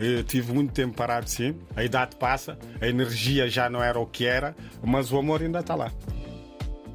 [0.00, 1.56] Eu tive muito tempo parado, sim.
[1.74, 5.58] A idade passa, a energia já não era o que era, mas o amor ainda
[5.58, 5.90] está lá.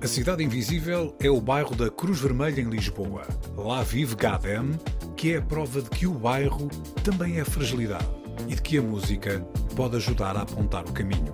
[0.02, 3.28] A Cidade Invisível é o bairro da Cruz Vermelha em Lisboa.
[3.56, 4.72] Lá vive Gadem,
[5.16, 6.70] que é a prova de que o bairro
[7.04, 8.08] também é fragilidade
[8.48, 9.40] e de que a música
[9.76, 11.34] pode ajudar a apontar o caminho.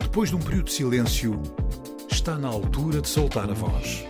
[0.00, 1.40] Depois de um período de silêncio,
[2.10, 4.04] está na altura de soltar a voz.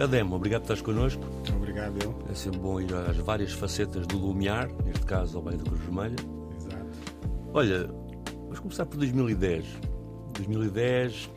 [0.00, 1.22] Cademo, obrigado por estás connosco.
[1.54, 2.18] Obrigado, eu.
[2.30, 5.82] É sempre bom ir às várias facetas do Lumiar, neste caso ao Bairro da Cruz
[5.82, 6.16] Vermelha.
[6.56, 6.86] Exato.
[7.52, 7.86] Olha,
[8.44, 9.66] vamos começar por 2010.
[10.32, 11.30] 2010,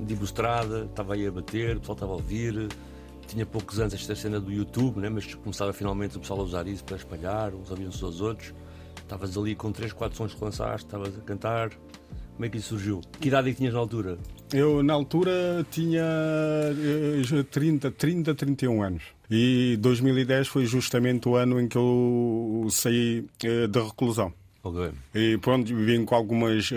[0.00, 2.68] Divo Estrada, estava aí a bater, o pessoal estava a ouvir.
[3.28, 5.08] Tinha poucos anos esta cena do YouTube, né?
[5.08, 8.52] mas começava finalmente o pessoal a usar isso para espalhar, uns ouviam uns aos outros.
[8.96, 11.70] Estavas ali com 3, 4 sons que lançaste, estavas a cantar.
[12.38, 13.00] Como é que isso surgiu?
[13.20, 14.16] Que idade é que tinhas na altura?
[14.52, 19.02] Eu, na altura, tinha eh, 30, 30, 31 anos.
[19.28, 24.32] E 2010 foi justamente o ano em que eu saí eh, da reclusão.
[24.62, 24.90] Ok.
[25.14, 26.68] E pronto, vim com algumas,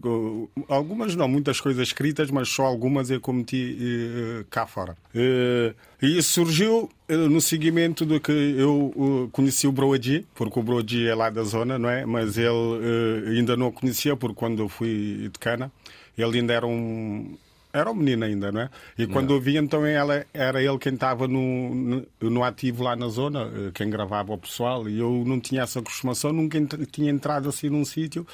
[0.00, 4.96] co- algumas não, muitas coisas escritas, mas só algumas eu cometi eh, cá fora.
[5.14, 11.06] Eh, E isso surgiu no seguimento do que eu conheci o Broadji, porque o Broadji
[11.08, 12.04] é lá da zona, não é?
[12.04, 15.72] Mas ele ainda não o conhecia, porque quando eu fui de cana,
[16.18, 17.34] ele ainda era um,
[17.76, 18.70] era um menino ainda, não é?
[18.98, 22.96] E quando eu vi, então ela, era ele quem estava no, no, no ativo lá
[22.96, 26.86] na zona, eh, quem gravava o pessoal, e eu não tinha essa aproximação, nunca ent-
[26.90, 28.26] tinha entrado assim num sítio,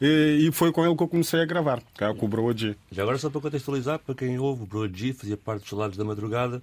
[0.00, 2.76] eh, e foi com ele que eu comecei a gravar, que é com o Broadji.
[2.90, 5.96] Já agora, só para contextualizar, para quem ouve, o Bro G fazia parte dos Salários
[5.96, 6.62] da Madrugada,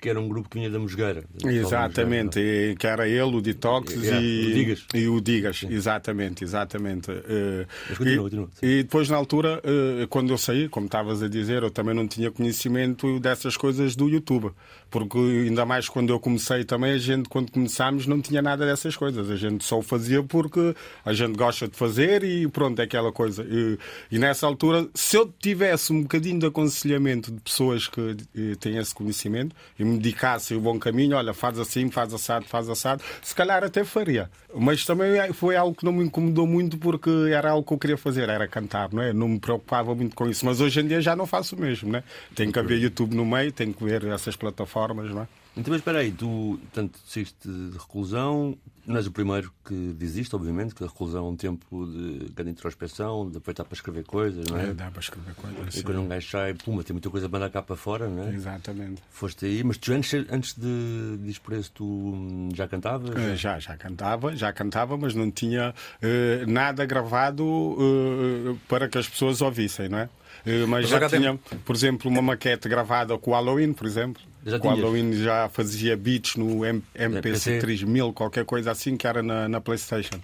[0.00, 1.24] que era um grupo que vinha da Mosgueira.
[1.44, 4.86] Exatamente, e que era ele, o Detox Yeah, e o Digas.
[4.94, 7.10] e o Digas, exatamente, exatamente.
[7.10, 11.22] Eh, Mas continua, e, continua, e depois, na altura, eh, quando eu saí, como estavas
[11.22, 14.52] a dizer, eu também não tinha conhecimento dessas coisas do YouTube,
[14.90, 18.96] porque ainda mais quando eu comecei também, a gente, quando começámos, não tinha nada dessas
[18.96, 19.30] coisas.
[19.30, 20.74] A gente só o fazia porque
[21.04, 23.44] a gente gosta de fazer e pronto, é aquela coisa.
[23.48, 23.78] E,
[24.10, 28.76] e nessa altura, se eu tivesse um bocadinho de aconselhamento de pessoas que eh, têm
[28.76, 29.54] esse conhecimento
[29.86, 33.84] me dedicassem o bom caminho, olha, faz assim, faz assado, faz assado, se calhar até
[33.84, 34.30] faria.
[34.54, 37.96] Mas também foi algo que não me incomodou muito porque era algo que eu queria
[37.96, 39.12] fazer, era cantar, não é?
[39.12, 40.44] Não me preocupava muito com isso.
[40.44, 42.02] Mas hoje em dia já não faço o mesmo, né?
[42.34, 45.28] Tem que haver YouTube no meio, tem que ver essas plataformas, não é?
[45.56, 48.56] Então, mas espera aí, tu, portanto, saíste de reclusão,
[48.88, 52.52] és o primeiro que diz isto, obviamente, que a reclusão é um tempo de grande
[52.52, 54.72] introspeção, de aproveitar para escrever coisas, não é?
[54.72, 55.74] dá para escrever coisas.
[55.74, 55.82] E sim.
[55.82, 58.34] quando um gajo sai, puma, tem muita coisa para mandar cá para fora, não é?
[58.34, 59.02] Exatamente.
[59.10, 63.10] Foste aí, mas tu antes, antes de, de por tu hum, já cantavas?
[63.16, 68.98] Eh, Já, já cantava, já cantava, mas não tinha eh, nada gravado eh, para que
[68.98, 70.08] as pessoas ouvissem, não é?
[70.44, 74.22] Eh, mas já tinha, por exemplo, uma maquete gravada com o Halloween, por exemplo.
[74.46, 74.60] Já o?
[74.76, 79.60] Halloween já fazia beats no M- MPC 3000, qualquer coisa assim, que era na, na
[79.60, 80.20] PlayStation.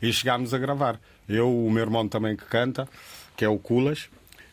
[0.00, 1.00] E chegámos a gravar.
[1.28, 2.88] Eu, o meu irmão também que canta,
[3.36, 4.08] que é o Culas.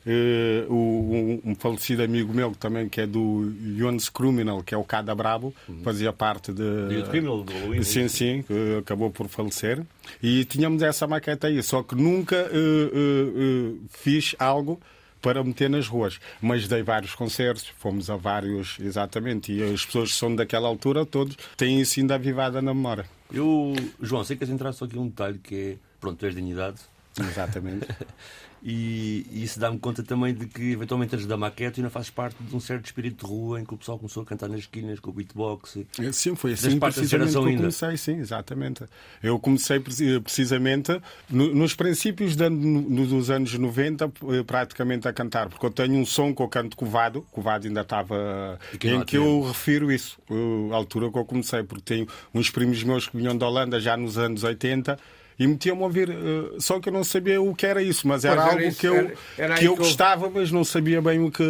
[0.07, 4.73] eh, o- um, um falecido amigo meu que também que é do Jones Criminal, que
[4.73, 5.53] é o Cada Brabo,
[5.83, 8.43] fazia parte de, Youth Criminal, do Halloween, é Sim, sim,
[8.79, 9.81] acabou por falecer.
[10.23, 14.79] E tínhamos essa maqueta aí, só que nunca eh, fiz algo
[15.21, 16.19] para meter nas ruas.
[16.41, 21.05] Mas dei vários concertos, fomos a vários, exatamente, e as pessoas que são daquela altura,
[21.05, 23.05] todos têm isso ainda avivada na memória.
[23.31, 26.35] Eu, João, sei que queres entrar só aqui um detalhe que é, pronto, tu és
[26.35, 26.79] de idade
[27.17, 27.87] Exatamente.
[28.63, 32.35] e, e isso dá-me conta também de que eventualmente antes da maquete ainda fazes parte
[32.43, 34.99] de um certo espírito de rua em que o pessoal começou a cantar nas esquinas
[34.99, 35.77] com o beatbox.
[36.11, 37.57] Sim, foi assim precisamente que eu ainda.
[37.61, 38.83] comecei, sim, exatamente.
[39.23, 45.13] Eu comecei preci- precisamente no- nos princípios de no- dos anos 90, eh, praticamente a
[45.13, 49.03] cantar, porque eu tenho um som que eu canto covado, covado ainda estava, que em
[49.03, 53.07] que eu refiro isso, eh, a altura que eu comecei, porque tenho uns primos meus
[53.07, 54.97] que vinham da Holanda já nos anos 80
[55.39, 56.09] e metia-me a ouvir.
[56.09, 58.79] Uh, só que eu não sabia o que era isso, mas era, era algo isso,
[58.79, 61.43] que eu, era, era que eu gostava, mas não sabia bem o que.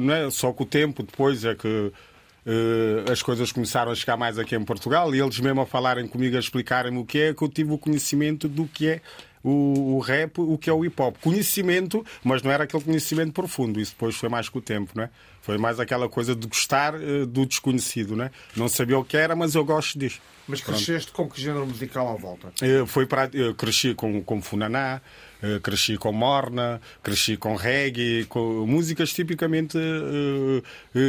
[0.00, 0.28] Não é?
[0.30, 1.92] Só com o tempo depois é que.
[2.46, 6.08] Uh, as coisas começaram a chegar mais aqui em Portugal e eles mesmo a falarem
[6.08, 9.00] comigo, a explicarem-me o que é, que eu tive o conhecimento do que é
[9.44, 11.16] o, o rap, o que é o hip hop.
[11.20, 13.78] Conhecimento, mas não era aquele conhecimento profundo.
[13.78, 15.10] Isso depois foi mais com o tempo, não é?
[15.48, 18.30] Foi mais aquela coisa de gostar uh, do desconhecido, não é?
[18.54, 20.20] Não sabia o que era, mas eu gosto disto.
[20.46, 21.30] Mas cresceste Pronto.
[21.30, 22.48] com que género musical à volta?
[22.62, 25.00] Uh, foi para, eu cresci com, com Funaná,
[25.40, 29.78] Uh, cresci com morna, cresci com reggae, com músicas tipicamente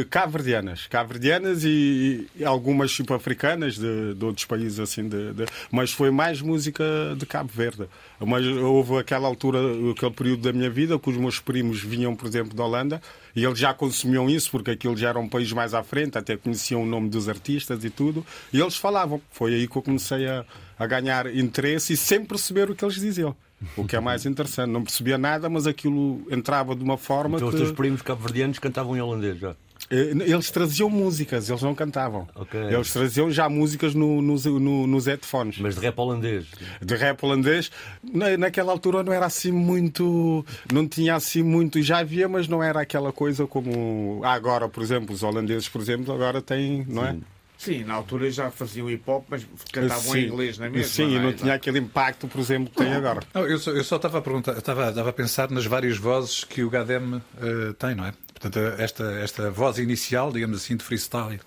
[0.08, 0.86] cabo-verdianas.
[0.86, 5.08] Cabo-verdianas e, e, algumas tipo africanas de, de outros países assim.
[5.08, 6.84] De, de, mas foi mais música
[7.16, 7.88] de Cabo Verde.
[8.20, 9.58] Mas houve aquela altura,
[9.90, 13.02] aquele período da minha vida que os meus primos vinham, por exemplo, da Holanda
[13.34, 16.36] e eles já consumiam isso porque aquilo já era um país mais à frente, até
[16.36, 18.24] conheciam o nome dos artistas e tudo.
[18.52, 19.20] E eles falavam.
[19.30, 20.44] Foi aí que eu comecei a,
[20.78, 23.34] a ganhar interesse e sem perceber o que eles diziam.
[23.76, 24.70] O que é mais interessante.
[24.70, 27.56] Não percebia nada, mas aquilo entrava de uma forma então, que...
[27.56, 29.54] os teus primos cabo-verdianos cantavam em holandês já?
[29.90, 32.28] Eh, eles traziam músicas, eles não cantavam.
[32.34, 32.62] Okay.
[32.72, 35.58] Eles traziam já músicas no, nos, no, nos headphones.
[35.58, 36.46] Mas de rap holandês?
[36.80, 37.72] De rap holandês.
[38.02, 40.46] Na, naquela altura não era assim muito.
[40.72, 41.82] Não tinha assim muito.
[41.82, 44.20] Já havia, mas não era aquela coisa como.
[44.24, 47.16] agora, por exemplo, os holandeses, por exemplo, agora têm, não é?
[47.58, 50.18] Sim, na altura já faziam hip hop, mas cantavam Sim.
[50.18, 50.88] em inglês, não é mesmo?
[50.88, 51.22] Sim, não, é?
[51.24, 53.20] não tinha aquele impacto, por exemplo, que tem agora.
[53.34, 56.42] Não, eu, só, eu só estava a perguntar, estava, estava a pensar nas várias vozes
[56.42, 58.14] que o Gadem uh, tem, não é?
[58.40, 61.40] Portanto, esta, esta voz inicial, digamos assim, de freestyle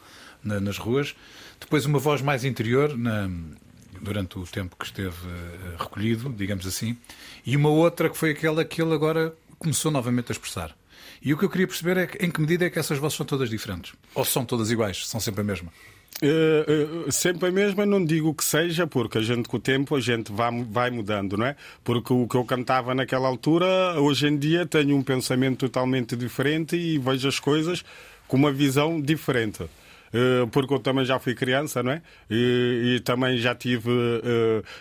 [0.44, 1.16] na, nas ruas,
[1.60, 3.28] depois uma voz mais interior na,
[4.00, 6.96] durante o tempo que esteve uh, recolhido, digamos assim,
[7.44, 10.76] e uma outra que foi aquela que ele agora começou novamente a expressar.
[11.20, 13.26] E o que eu queria perceber é em que medida é que essas vozes são
[13.26, 13.94] todas diferentes?
[14.14, 15.08] Ou são todas iguais?
[15.08, 15.72] São sempre a mesma?
[16.24, 19.94] Uh, uh, sempre a mesma, não digo que seja, porque a gente com o tempo
[19.94, 21.58] a gente vai, vai mudando, não é?
[21.84, 26.78] Porque o que eu cantava naquela altura, hoje em dia tenho um pensamento totalmente diferente
[26.78, 27.84] e vejo as coisas
[28.26, 29.64] com uma visão diferente.
[29.64, 32.02] Uh, porque eu também já fui criança, não é?
[32.30, 33.92] E, e também já tive,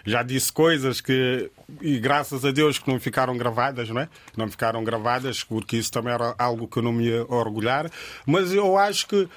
[0.06, 1.50] já disse coisas que,
[1.81, 4.09] e graças a Deus que não ficaram gravadas, não é?
[4.37, 7.91] Não ficaram gravadas, porque isso também era algo que eu não me ia orgulhar.
[8.25, 9.29] Mas eu acho que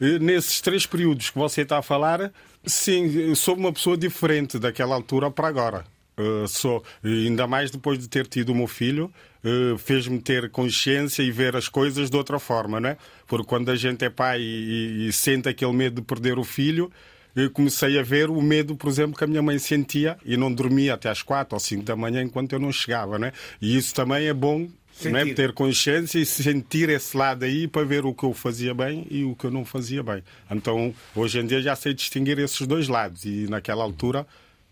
[0.00, 2.32] nesses três períodos que você está a falar,
[2.66, 5.84] sim, sou uma pessoa diferente daquela altura para agora.
[6.16, 9.12] Uh, sou, ainda mais depois de ter tido o meu filho,
[9.44, 12.96] uh, fez-me ter consciência e ver as coisas de outra forma, né?
[13.26, 16.88] Porque quando a gente é pai e, e sente aquele medo de perder o filho,
[17.34, 20.52] eu comecei a ver o medo, por exemplo, que a minha mãe sentia e não
[20.52, 23.32] dormia até às quatro ou cinco da manhã enquanto eu não chegava, né?
[23.60, 24.68] E isso também é bom
[25.02, 25.34] não é?
[25.34, 29.24] ter consciência e sentir esse lado aí para ver o que eu fazia bem e
[29.24, 30.22] o que eu não fazia bem.
[30.50, 34.26] Então, hoje em dia já sei distinguir esses dois lados e naquela altura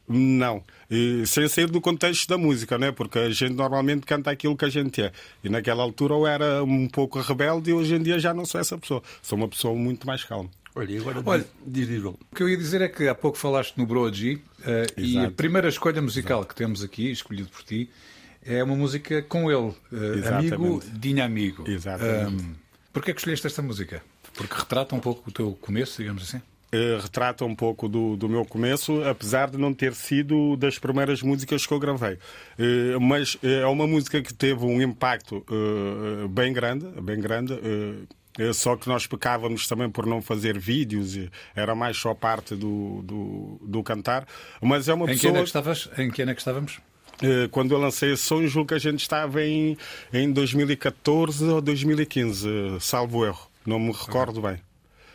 [0.09, 0.63] não.
[0.91, 2.93] E, sem sair do contexto da música, né?
[2.93, 5.13] porque a gente normalmente canta aquilo que a gente é.
[5.43, 8.61] E naquela altura eu era um pouco rebelde e hoje em dia já não sou
[8.61, 9.03] essa pessoa.
[9.23, 10.51] Sou uma pessoa muito mais calma.
[10.75, 11.45] Olha, agora Olha,
[12.07, 14.41] o que eu ia dizer é que há pouco falaste no Bro G uh,
[14.97, 16.55] e a primeira escolha musical Exato.
[16.55, 17.91] que temos aqui, escolhido por ti,
[18.45, 19.75] é uma música com ele,
[20.27, 21.69] amigo, Dinha Amigo.
[21.69, 22.43] Exatamente.
[22.43, 22.55] Um,
[22.93, 24.03] Porquê que escolheste esta música?
[24.35, 26.39] Porque retrata um pouco o teu começo, digamos assim?
[26.75, 31.21] Uh, retrata um pouco do, do meu começo, apesar de não ter sido das primeiras
[31.21, 32.15] músicas que eu gravei.
[32.59, 35.45] Uh, mas uh, é uma música que teve um impacto
[36.31, 37.59] bem grande, bem grande.
[38.55, 41.19] Só que nós pecávamos também por não fazer vídeos,
[41.55, 44.27] era mais só parte do, do, do cantar.
[44.59, 45.33] Mas é uma em pessoa.
[45.33, 45.91] Que é que estavas?
[45.99, 46.81] Em que ano é que estávamos?
[47.23, 49.77] Eh, quando eu lancei esse som, julgo que a gente estava em,
[50.13, 52.49] em 2014 ou 2015,
[52.81, 53.49] salvo erro.
[53.65, 54.59] Não me recordo bem.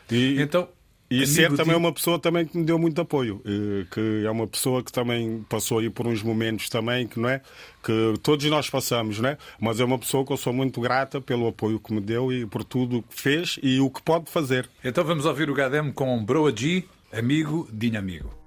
[0.10, 0.70] E, então,
[1.10, 1.80] e ser também de...
[1.80, 5.46] uma pessoa também que me deu muito apoio, eh, que é uma pessoa que também
[5.48, 7.42] passou aí por uns momentos também, que não é?
[7.82, 9.38] Que todos nós passamos, não é?
[9.60, 12.46] Mas é uma pessoa que eu sou muito grata pelo apoio que me deu e
[12.46, 14.70] por tudo o que fez e o que pode fazer.
[14.84, 18.47] Então vamos ouvir o Gadem com Broa G, amigo, Dinho Amigo.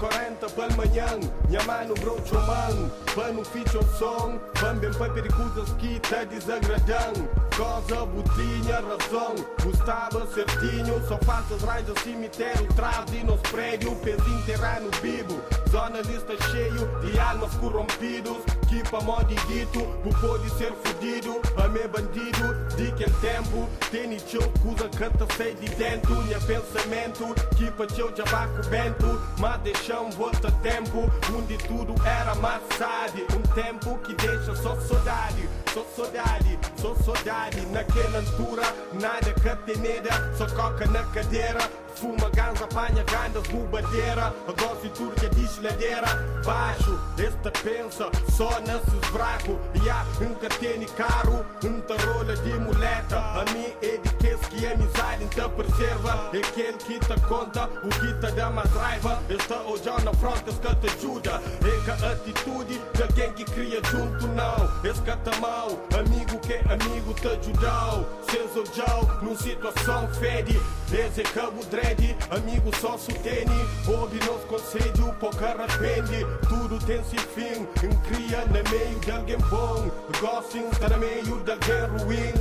[0.00, 1.06] 40 pela manhã,
[1.46, 7.49] minha mano brocho man, pano feature som, van bem para pericusas que tá desagradando.
[7.56, 14.28] Cosa botinha, razão, gostava certinho, só faltas raios do cemitério, trás e nos prédios, peso
[14.28, 15.40] enterrar no bibo.
[15.70, 18.38] Zona lista cheio de almas corrompidos,
[18.68, 24.16] que pra modo dito, por pode ser fudido, a me bandido, de que tempo, tem
[24.16, 30.10] teu cusa canta sei de dentro, minha pensamento, que pra teu jabaco bento, mas deixam
[30.12, 36.98] volta tempo, onde tudo era massade, um tempo que deixa só saudade, Sot sodelį, sot
[37.06, 41.62] sodelį, nakėlantūrą, nadė, kad tenėdė, soko, kad nekadėra,
[41.94, 46.06] Fuma ganza, apanha gandas, bubadeira Gosto de turca, diz ladeira.
[46.44, 53.18] Baixo, esta pensa só nesses bracos E há um catene caro, um tarola de muleta.
[53.18, 56.30] A mim é de que que a amizade então preserva.
[56.32, 59.22] É aquele que te conta, o que te dá mais raiva.
[59.28, 61.42] Está olhando na fronte, esse que te ajuda.
[61.64, 64.84] É que a atitude de alguém que cria junto não.
[64.84, 65.68] Esse que te mal,
[65.98, 68.06] amigo que amigo te ajudou.
[68.30, 73.50] Seus olhou, numa situação fede Desde cabo dread, amigo só sutene
[73.86, 76.24] Ouve nos conselho, pouco arrepende.
[76.48, 77.66] Tudo tem seu fim,
[78.08, 79.90] cria no meio de alguém bom.
[80.20, 82.32] Gosto de estar no meio de alguém ruim.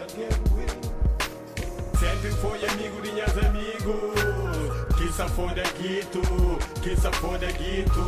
[0.00, 0.66] Alguém ruim.
[1.98, 4.51] Sempre foi amigo de minhas amigos
[5.12, 6.22] Se foda guito,
[6.82, 8.00] se foda guito.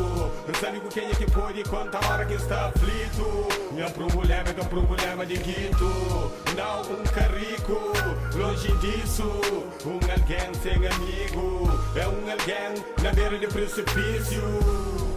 [0.47, 3.47] Não sabe com quem é que pode contar a hora que está aflito.
[3.71, 6.31] Meu problema é que é um problema de guito.
[6.55, 7.93] Não um carrico,
[8.35, 9.23] longe disso.
[9.85, 11.69] Um alguém sem amigo.
[11.95, 15.14] É um alguém na beira do precipício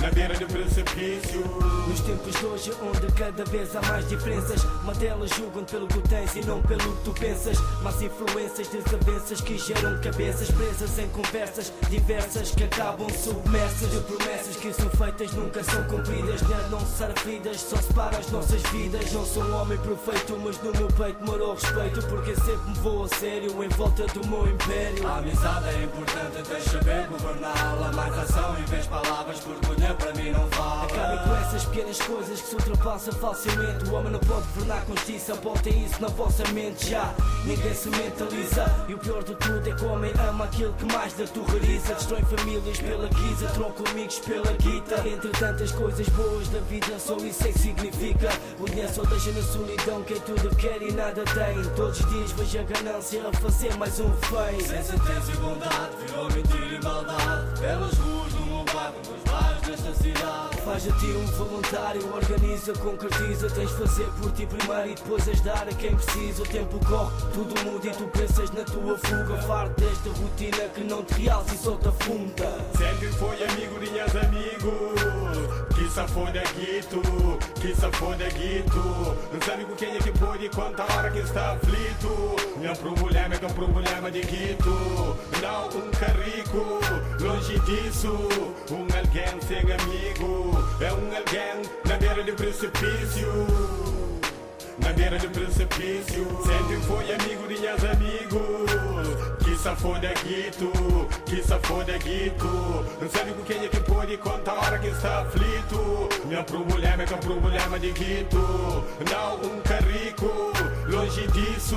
[0.00, 1.40] Na beira do precipício
[1.88, 6.36] Nos tempos de hoje, onde cada vez há mais diferenças, modelos julgam pelo que tens
[6.36, 7.58] e não pelo que tu pensas.
[7.82, 14.56] Mas influências, desavenças que geram cabeças presas em conversas diversas que acabam submersas de promessas
[14.56, 16.40] que são feitas, nunca são cumpridas.
[16.40, 19.12] Dinheiro não servidas, só separa as nossas vidas.
[19.12, 23.04] Não sou um homem perfeito, mas no meu peito morou respeito, porque sempre me vou
[23.04, 25.06] a sério em volta do meu império.
[25.06, 27.92] A amizade é importante, deixa ver governá-la.
[27.92, 30.48] Mais ação em vez de palavras, porque dinheiro para mim não.
[30.82, 33.84] Acabem com essas pequenas coisas que se ultrapassam facilmente.
[33.88, 37.14] O homem não pode governar com justiça, botem isso na vossa mente já.
[37.44, 38.66] Ninguém se mentaliza.
[38.88, 41.94] E o pior de tudo é que o homem ama aquilo que mais da torreriza.
[41.94, 45.08] Destrói famílias pela guisa, troca amigos pela guita.
[45.08, 48.28] Entre tantas coisas boas da vida, só isso é que significa.
[48.58, 51.62] O dinheiro só deixa na solidão quem tudo quer e nada tem.
[51.76, 54.66] Todos os dias vejo a ganância a fazer mais um feio.
[54.66, 57.60] Sem sentença e bondade, virou mentira e maldade.
[57.60, 58.17] Pelas ruas
[59.68, 60.57] desta cidade.
[60.68, 63.48] Faz de ti um voluntário, organiza, concretiza.
[63.48, 66.42] Tens de fazer por ti primeiro e depois ajudar a quem precisa.
[66.42, 69.42] O tempo corre, tudo muda e tu pensas na tua fuga.
[69.44, 72.58] Farto desta rotina que não te realça e só te afunda.
[72.76, 77.00] Sempre foi amigo de minhas amigos Que se foda guito,
[77.60, 81.18] que se foda guito Não sabe com quem é que pode contar a hora que
[81.18, 86.80] está aflito Meu problema é que é problema de guito Não um carrico,
[87.20, 88.12] longe disso
[88.70, 93.28] Um alguém sem amigo É um alguém na beira do precipício.
[94.78, 96.24] Na beira do precipício.
[96.44, 99.38] Sempre foi amigo de minhas amigos.
[99.44, 100.72] Que se foda guito,
[101.26, 102.46] que se foda guito.
[103.00, 106.08] Não sabe com quem é que pode contar a hora que está aflito.
[106.26, 108.38] Meu problema é que é problema de guito.
[109.10, 110.52] Não um carrico,
[110.86, 111.76] longe disso.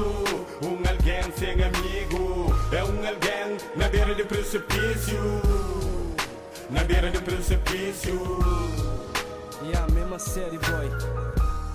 [0.62, 2.56] Um alguém sem amigo.
[2.72, 5.71] É um alguém na beira do precipício
[6.72, 8.18] Na beira do precipício
[9.62, 10.90] E a mesma série, boy.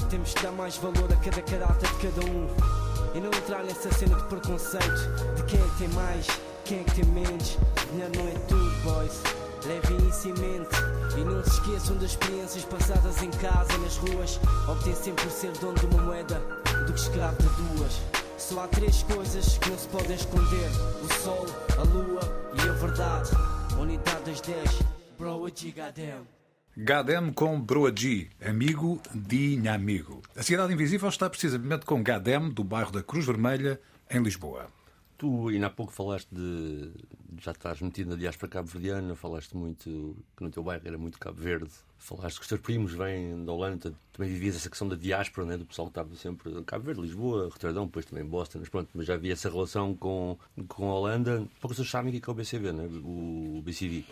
[0.09, 2.49] Temos que dar mais valor a cada caráter de cada um.
[3.15, 6.26] E não entrar nessa cena de preconceito de quem é que tem mais,
[6.65, 7.59] quem é que tem menos.
[7.91, 9.21] Dinheiro não é tudo, boys.
[9.67, 10.76] Levem isso em mente
[11.19, 14.41] e não se esqueçam das experiências passadas em casa, nas ruas.
[14.67, 16.41] Obtém sempre por ser dono de uma moeda
[16.87, 18.00] do que escravo de duas.
[18.38, 20.71] Só há três coisas que não se podem esconder:
[21.03, 22.21] o sol, a lua
[22.55, 23.56] e a verdade.
[23.80, 24.83] Unidade das 10,
[25.18, 26.14] bro, a gigadem.
[26.76, 30.23] Gadem com Broa G, amigo de amigo.
[30.35, 33.78] A Cidade Invisível está precisamente com Gadem, do bairro da Cruz Vermelha,
[34.11, 34.68] em Lisboa.
[35.18, 36.90] Tu ainda há pouco falaste de.
[37.40, 41.40] Já estás metido na diáspora cabo-verdiana, falaste muito que no teu bairro era muito Cabo
[41.40, 41.71] Verde.
[41.99, 45.57] Falaste que os teus primos vêm da Holanda, também vivias essa questão da diáspora, né,
[45.57, 48.91] do pessoal que estava sempre em Cabo Verde, Lisboa, Roterdão, depois também Boston, mas pronto,
[48.95, 50.38] mas já havia essa relação com,
[50.69, 51.38] com a Holanda.
[51.61, 54.05] Poucas pessoas sabem o que é o BCV, né, o BCV.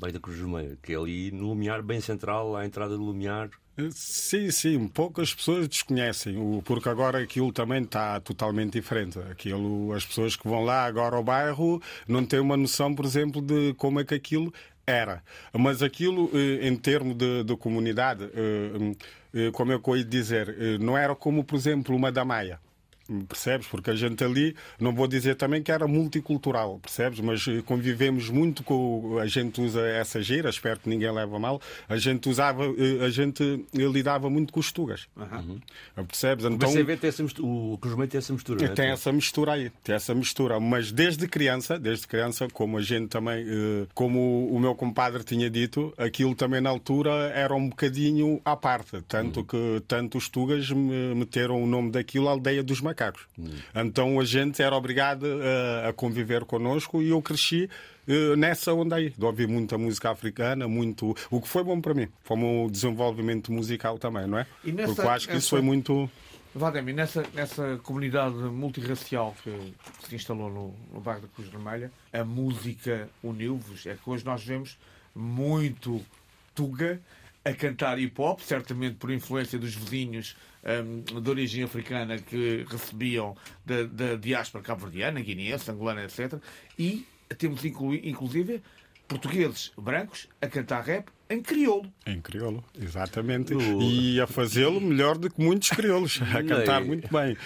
[0.00, 3.50] Bairro da Cruz Vermelha, que é ali no Lumiar, bem central, à entrada do Lumiar.
[3.90, 9.18] Sim, sim, poucas pessoas desconhecem, porque agora aquilo também está totalmente diferente.
[9.18, 13.42] Aquilo, as pessoas que vão lá agora ao bairro não têm uma noção, por exemplo,
[13.42, 14.52] de como é que aquilo
[14.86, 15.22] era.
[15.52, 18.96] Mas aquilo, eh, em termos de, de comunidade, eh,
[19.34, 22.60] eh, como eu ia dizer, não era como, por exemplo, uma da Maia.
[23.28, 23.66] Percebes?
[23.66, 27.20] Porque a gente ali, não vou dizer também que era multicultural, percebes?
[27.20, 29.18] Mas eh, convivemos muito com.
[29.20, 31.60] A gente usa essa gira, espero que ninguém leve a mal.
[31.88, 33.42] A gente usava, eh, a gente
[33.74, 35.06] eh, lidava muito com os tugas.
[36.06, 36.44] Percebes?
[36.44, 36.68] O Então.
[36.70, 38.64] BCV tem essa mistura, o tem essa mistura.
[38.64, 38.68] é?
[38.68, 40.58] Tem essa mistura aí, tem essa mistura.
[40.60, 43.44] Mas desde criança, desde criança, como a gente também,
[43.94, 49.00] como o meu compadre tinha dito, aquilo também na altura era um bocadinho à parte.
[49.06, 52.93] Tanto que tanto os Tugas me- meteram o nome daquilo Aldeia dos Macacos.
[53.74, 57.68] Então a gente era obrigado eh, a conviver connosco e eu cresci.
[58.08, 61.16] eh, Nessa onda aí, de ouvir muita música africana, muito.
[61.30, 64.46] O que foi bom para mim, foi um desenvolvimento musical também, não é?
[64.64, 66.10] E nessa- Porque eu acho que isso nessa- foi muito.
[66.56, 69.50] Vademi, nessa, nessa comunidade multirracial que
[70.06, 73.84] se instalou no, no bairro da Cruz Vermelha, a música uniu-vos.
[73.86, 74.78] É que hoje nós vemos
[75.14, 76.00] muito
[76.54, 77.00] Tuga
[77.44, 83.36] a cantar hip hop, certamente por influência dos vizinhos hum, de origem africana que recebiam
[83.64, 86.34] da, da diáspora cabo-verdiana, guineense, angolana, etc.
[86.78, 87.06] E
[87.38, 88.62] temos inclui, inclusive
[89.06, 91.92] portugueses brancos a cantar rap em crioulo.
[92.06, 93.54] Em crioulo, exatamente.
[93.54, 97.36] No- E a fazê-lo melhor do que muitos crioulos, a cantar muito bem.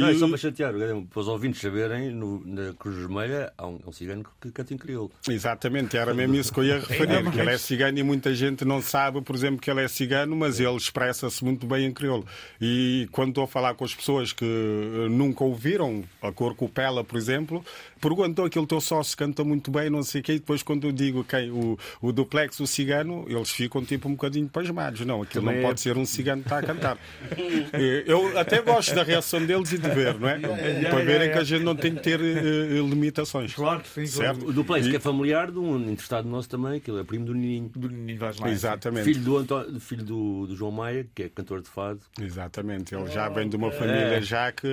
[0.00, 0.72] Não, é só para chatear,
[1.10, 4.74] para os ouvintes saberem, no- na Cruz Vermelha há um, há um cigano que canta
[4.74, 5.10] em crioulo.
[5.28, 7.30] Exatamente, era mesmo isso que eu ia referir.
[7.30, 10.34] Que ele é cigano e muita gente não sabe, por exemplo, que ele é cigano,
[10.36, 12.26] mas ele expressa-se muito bem em crioulo.
[12.60, 17.02] E quando estou a falar com as pessoas que eh, nunca ouviram a cor copela,
[17.04, 17.64] por exemplo,
[18.00, 20.92] perguntam aquele teu sócio canta muito bem, não sei o quê, e depois quando eu
[20.92, 25.00] digo quem, o, o duplex, o cigano, eles ficam tipo um bocadinho pasmados.
[25.06, 26.98] Não, aquilo Também não é- pode ser um cigano que está a cantar.
[27.72, 30.38] Eh, Eu até gosto da reação deles e de ver, não é?
[30.38, 33.54] Para verem que a gente não tem que ter eh, limitações.
[33.54, 34.46] Claro que sim, Certo?
[34.48, 37.34] O Duplex, que é familiar de um entrevistado nosso também, que ele é primo do
[37.34, 37.70] Nininho.
[37.74, 38.52] Do Ninho Vaz Mais.
[38.52, 39.04] Exatamente.
[39.04, 42.00] Filho, do, Antó- filho do, do João Maia, que é cantor de fado.
[42.20, 44.66] Exatamente, ele já vem de uma família já que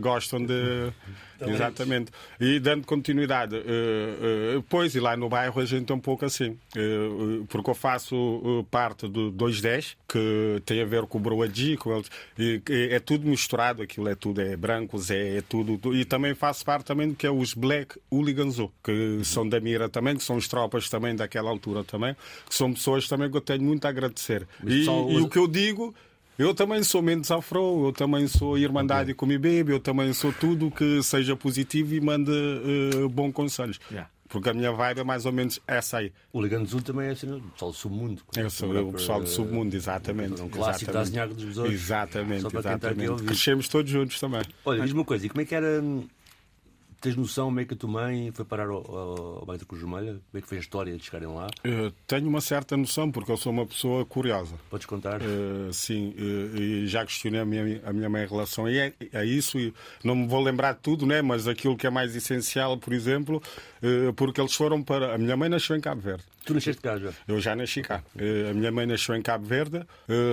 [0.00, 0.92] gostam de.
[1.40, 2.10] Exatamente.
[2.40, 6.24] E dando continuidade, eh, eh, pois, e lá no bairro a gente é um pouco
[6.24, 11.76] assim, eh, porque eu faço parte do 210, que tem a ver com o Broadji,
[11.76, 15.78] com eles, e que é tudo misturado, aquilo é tudo, é brancos, é, é tudo,
[15.78, 19.60] tu- e também faço parte também do que é os Black Hooligans, que são da
[19.60, 22.16] Mira também, que são os tropas também daquela altura também,
[22.48, 24.44] que são pessoas também que eu tenho muito a agradecer.
[24.66, 25.94] E, e os- o que eu digo.
[26.38, 30.32] Eu também sou Mendes Afro, eu também sou Irmandade com Me Bebe, eu também sou
[30.32, 33.80] tudo que seja positivo e mande eh, bons conselhos.
[33.90, 34.10] Yeah.
[34.28, 36.12] Porque a minha vibe é mais ou menos essa aí.
[36.32, 38.22] O Ligando Azul também é assim, o pessoal do submundo.
[38.36, 40.40] Eu sou o pessoal do submundo, exatamente.
[40.40, 41.08] É um clássico da exatamente.
[41.08, 41.72] Azinhaga dos Besouros.
[41.72, 43.22] Exatamente, exatamente.
[43.22, 44.42] Crescemos todos juntos também.
[44.64, 45.82] Olha, diz-me uma coisa, e como é que era.
[47.00, 49.66] Tens noção como é que a tua mãe foi parar ao, ao, ao Bairro da
[49.66, 50.12] Cruz Vermelha?
[50.12, 51.46] Como é que foi a história de chegarem lá?
[51.64, 54.54] Eh, tenho uma certa noção, porque eu sou uma pessoa curiosa.
[54.68, 55.22] Podes contar?
[55.22, 59.24] Eh, sim, eh, e já questionei a minha, a minha mãe em relação a, a
[59.24, 59.72] isso e
[60.04, 61.22] não me vou lembrar de tudo, né?
[61.22, 63.42] mas aquilo que é mais essencial, por exemplo,
[64.16, 65.14] porque eles foram para.
[65.14, 66.24] A minha mãe nasceu em Cabo Verde.
[66.44, 67.10] Tu nasceste cá já.
[67.26, 68.02] Eu já nasci cá.
[68.50, 69.84] A minha mãe nasceu em Cabo Verde,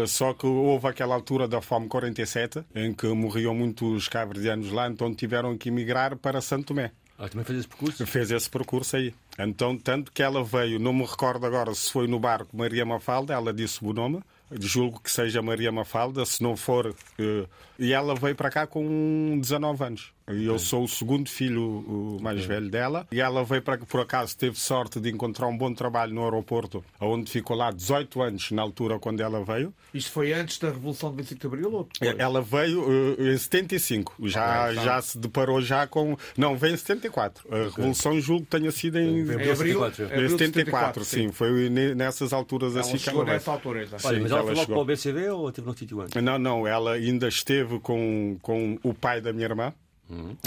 [0.07, 5.13] só que houve aquela altura da fome 47, em que morriam muitos cabo-verdianos lá, então
[5.13, 6.91] tiveram que emigrar para Santo Tomé.
[7.17, 8.05] Ah, também fez esse percurso?
[8.05, 9.13] Fez esse percurso aí.
[9.39, 13.33] Então, tanto que ela veio, não me recordo agora se foi no barco Maria Mafalda,
[13.33, 14.21] ela disse o nome,
[14.59, 16.93] julgo que seja Maria Mafalda, se não for.
[17.17, 17.45] eh,
[17.79, 20.13] e ela veio para cá com 19 anos.
[20.31, 23.05] E eu sou o segundo filho o mais velho dela.
[23.11, 26.23] E ela veio para que, por acaso, teve sorte de encontrar um bom trabalho no
[26.23, 29.73] aeroporto, onde ficou lá 18 anos, na altura quando ela veio.
[29.93, 32.15] Isto foi antes da Revolução de 25 de Abril ou depois?
[32.19, 34.83] Ela veio eh, em 75, já, Ok, tá.
[34.83, 36.15] já se deparou já com.
[36.37, 37.47] Não, veio em 74.
[37.53, 39.19] A Revolução julgo que tenha sido em.
[39.19, 41.31] Em abril, 74, abril Em de 74, sim.
[41.31, 43.33] Foi ne- nessas alturas Ela assim que ela veio.
[43.35, 43.79] nessa altura.
[43.79, 44.75] Olha, Sim, mas ela ela foi logo chegou.
[44.75, 46.23] para o BCV ou teve no sítio antes?
[46.23, 49.73] Não, não, ela ainda esteve com, com o pai da minha irmã.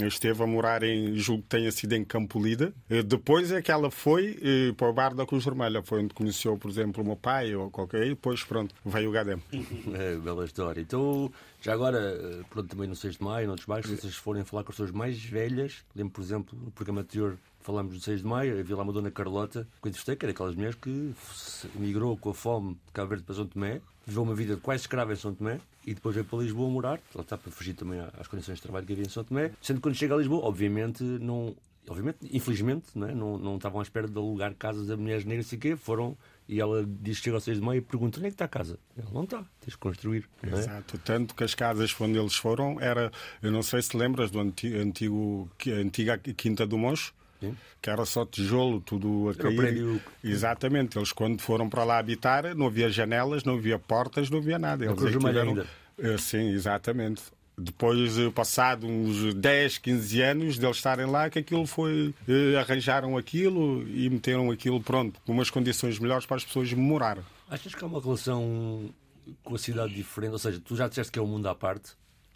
[0.07, 2.73] Esteve a morar em, julgo que tenha sido em Campolida.
[2.91, 5.83] Eh, Depois é que ela foi eh, para o bar da Cruz Vermelha.
[5.83, 8.05] Foi onde conheceu, por exemplo, o meu pai ou qualquer.
[8.07, 9.43] E depois, pronto, veio o Gadem.
[9.95, 10.81] É, bela história.
[10.81, 14.45] Então, já agora, eh, pronto, também no 6 de maio, noutros bairros, se vocês forem
[14.45, 18.21] falar com as pessoas mais velhas, lembro, por exemplo, no programa anterior falámos do 6
[18.21, 21.13] de maio, havia lá uma dona Carlota, que eu entrevistei, que era aquelas mulheres que
[21.75, 25.13] migrou com a fome de Cabo Verde para São Tomé, viveu uma vida quase escrava
[25.13, 28.29] em São Tomé e depois veio para Lisboa morar, ela está para fugir também às
[28.29, 31.03] condições de trabalho que havia em São Tomé, sendo que quando chega a Lisboa, obviamente,
[31.03, 31.57] não
[31.89, 33.15] obviamente, infelizmente, não, é?
[33.15, 36.17] não, não estavam à espera de alugar casas a mulheres negras e quê, foram
[36.49, 38.45] e ela diz que chega às seis de meia e pergunta onde é que está
[38.45, 38.79] a casa?
[38.97, 40.29] Ele não está, tens de construir.
[40.43, 40.49] É?
[40.49, 43.11] Exato, tanto que as casas onde eles foram era,
[43.43, 45.51] eu não sei se lembras do antigo, antigo
[45.81, 47.55] antiga Quinta do Moncho, Sim.
[47.83, 50.01] que era só tijolo, tudo a cair.
[50.25, 54.59] Exatamente, eles quando foram para lá habitar, não havia janelas, não havia portas, não havia
[54.59, 54.85] nada.
[54.85, 55.65] Eles é tiveram-.
[55.99, 57.23] Eh, Sim, exatamente.
[57.59, 62.13] Depois, eh, passado uns 10, 15 anos de eles estarem lá, que aquilo foi.
[62.29, 67.19] eh, arranjaram aquilo e meteram aquilo, pronto, com umas condições melhores para as pessoas morar.
[67.49, 68.91] Achas que há uma relação
[69.43, 70.33] com a cidade diferente?
[70.33, 71.93] Ou seja, tu já disseste que é um mundo à parte,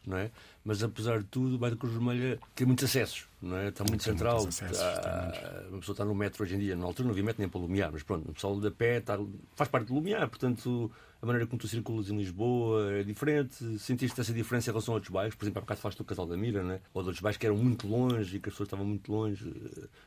[0.06, 0.30] não é?
[0.64, 3.68] Mas apesar de tudo, bairro Cruz Vermelha tem muitos acessos, não é?
[3.68, 4.38] Está muito Tem central.
[4.38, 7.24] muitos acessos, Está- Uma pessoa está no metro hoje em dia, na altura não havia
[7.24, 9.18] metro nem para Lumiar, mas pronto, o pessoal da pé está-
[9.56, 10.90] faz parte de Lumiar, portanto
[11.22, 13.78] a maneira como tu circulas em Lisboa é diferente.
[13.78, 15.34] Sentiste essa diferença em relação a outros bairros?
[15.34, 16.80] Por exemplo, há bocado falaste do Casal da Mira, não é?
[16.94, 19.44] ou de outros bairros que eram muito longe e que as pessoas estavam muito longe.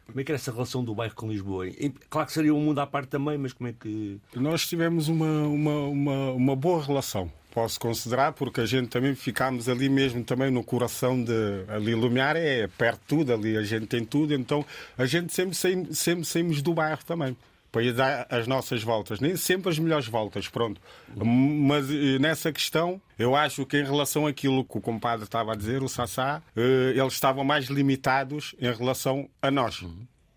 [0.07, 1.65] Como é que era essa relação do bairro com Lisboa?
[2.09, 4.19] Claro que seria um mundo à parte também, mas como é que.
[4.35, 9.69] Nós tivemos uma, uma, uma, uma boa relação, posso considerar, porque a gente também ficámos
[9.69, 11.31] ali mesmo também no coração de
[11.67, 14.65] ali Lumiar é perto de tudo, ali a gente tem tudo, então
[14.97, 17.37] a gente sempre, saímos- sempre saímos do bairro também.
[17.71, 20.79] Para dar as nossas voltas, nem sempre as melhores voltas, pronto.
[21.15, 25.55] Mas eh, nessa questão, eu acho que em relação àquilo que o compadre estava a
[25.55, 29.83] dizer, o Sassá, eh, eles estavam mais limitados em relação a nós.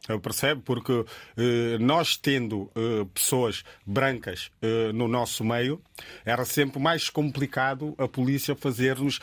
[0.08, 1.04] Eu percebo porque
[1.36, 5.80] eh, nós tendo eh, pessoas brancas eh, no nosso meio,
[6.24, 9.20] era sempre mais complicado a polícia fazer-nos.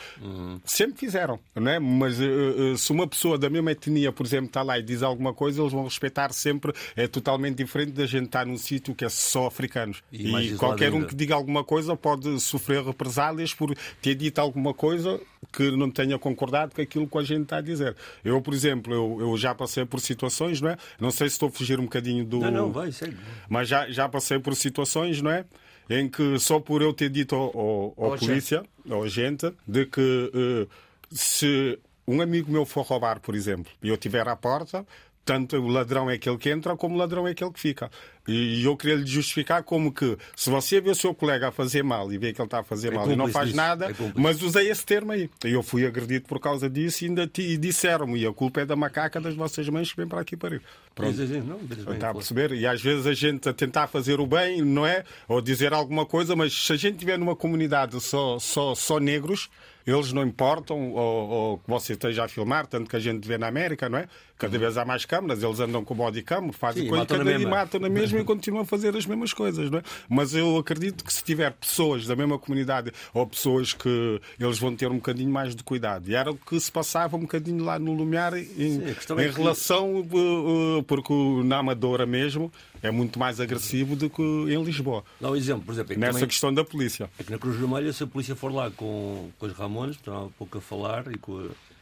[0.64, 1.78] Sempre fizeram, não é?
[1.78, 5.02] Mas eh, eh, se uma pessoa da mesma etnia, por exemplo, está lá e diz
[5.02, 6.72] alguma coisa, eles vão respeitar sempre.
[6.96, 10.02] É totalmente diferente da gente estar num sítio que é só africanos.
[10.12, 11.08] E E, qualquer um ainda.
[11.08, 15.20] que diga alguma coisa pode sofrer represálias por ter dito alguma coisa
[15.52, 17.94] que não tenha concordado com aquilo que a gente está a dizer.
[18.24, 20.73] Eu, por exemplo, eu, eu já passei por situações, não é?
[21.00, 22.40] Não sei se estou a fugir um bocadinho do.
[22.40, 23.16] Não, não, vai, segue.
[23.48, 25.44] Mas já, já passei por situações, não é?
[25.88, 30.30] Em que só por eu ter dito ao, ao, ao polícia, ao gente, de que
[30.34, 30.66] eh,
[31.10, 34.86] se um amigo meu for roubar, por exemplo, e eu estiver à porta,
[35.24, 37.90] tanto o ladrão é aquele que entra como o ladrão é aquele que fica.
[38.26, 41.82] E eu queria lhe justificar como que se você vê o seu colega a fazer
[41.82, 43.90] mal e vê que ele está a fazer É mal e não faz disso, nada,
[43.90, 45.28] é mas usei esse termo aí.
[45.44, 48.66] E eu fui agredido por causa disso e ainda e disseram-me, e a culpa é
[48.66, 50.60] da macaca das vossas mães que vêm para aqui para
[50.94, 51.16] Pronto.
[51.16, 51.40] Sim, sim, sim.
[51.40, 52.52] Não, dizes bem, Está a perceber?
[52.52, 55.04] E às vezes a gente a tentar fazer o bem, não é?
[55.28, 59.50] Ou dizer alguma coisa, mas se a gente tiver numa comunidade só, só, só negros,
[59.86, 63.36] eles não importam, ou, ou que você esteja a filmar, tanto que a gente vê
[63.36, 64.08] na América, não é?
[64.44, 67.38] Cada vez há mais câmaras, eles andam com bodycam, fazem Sim, coisa, matam na cada
[67.38, 69.82] dia matam na mesma e continuam a fazer as mesmas coisas, não é?
[70.08, 74.74] Mas eu acredito que se tiver pessoas da mesma comunidade ou pessoas que eles vão
[74.76, 76.08] ter um bocadinho mais de cuidado.
[76.10, 79.26] E era o que se passava um bocadinho lá no Lumiar em, Sim, questão é
[79.26, 81.12] em que- relação, uh, uh, porque
[81.44, 82.52] na Amadora mesmo
[82.82, 85.02] é muito mais agressivo do que em Lisboa.
[85.20, 87.08] Dá um exemplo, por exemplo, é que, Nessa também, questão da polícia.
[87.18, 90.26] é que na Cruz Vermelha, se a polícia for lá com, com os Ramones, estão
[90.26, 91.73] há pouco a falar, e com a-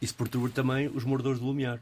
[0.00, 1.80] isso perturba também os moradores do Lumiar.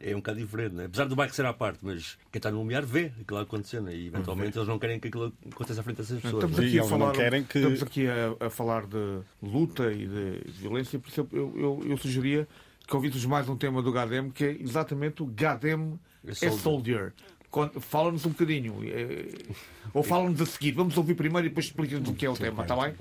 [0.00, 0.86] É um bocado diferente, não é?
[0.86, 4.08] Apesar do bairro ser à parte, mas quem está no Lumiar vê aquilo acontecendo e
[4.08, 6.44] eventualmente eles não querem que aquilo aconteça à frente dessas pessoas.
[6.44, 6.68] Estamos é?
[6.68, 10.98] aqui, a falar, querem que- estamos aqui a, a falar de luta e de, violência,
[10.98, 12.46] por isso eu, eu, eu sugeria
[12.86, 16.58] que ouvíssemos mais um tema do Gadem, que é exatamente o Gadem É é soldier.
[16.60, 17.12] soldier.
[17.50, 19.28] Quando- Fala-nos um bocadinho, eh,
[19.94, 20.72] ou fala-nos a seguir.
[20.72, 22.92] Vamos ouvir primeiro e depois explica-nos o que é o tema, está bem?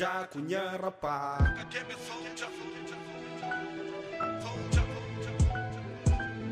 [0.00, 1.36] Jack, Cunha, rapá.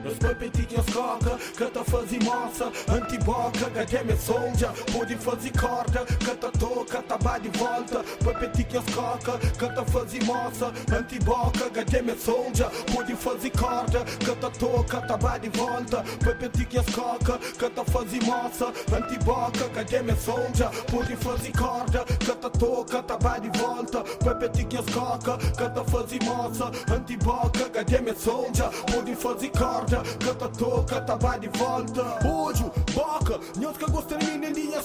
[0.08, 0.48] Tudo tudo bem.
[0.58, 5.52] Sona já cunha rapá Os papetinhos coca, canta fazer moça Antiboca, gademe soldier Pode fazer
[5.58, 8.04] corda, canta toca, taba de volta.
[8.24, 15.48] Papetinhos coca, canta fazer moça Antiboca, gademe soldier Pode fazer corda, canta toca, taba de
[15.50, 16.04] volta.
[16.24, 23.58] Papetinhos coca, canta fazer moça Antiboca, gademe soldier Pode fazer corda, canta toca, taba de
[23.58, 24.04] volta.
[24.24, 29.50] Papetinhos coca, canta fazer moça Antiboca, gademe soldier Pode fazer
[29.98, 32.26] corda, canta toca, taba de volta.
[32.26, 34.84] Ódio, boca, nós que gostaria nem linhas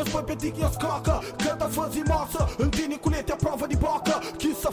[0.00, 4.18] Nós papetinhos coca, canta fazer moça Antini colete a prova de boca.
[4.38, 4.66] Que se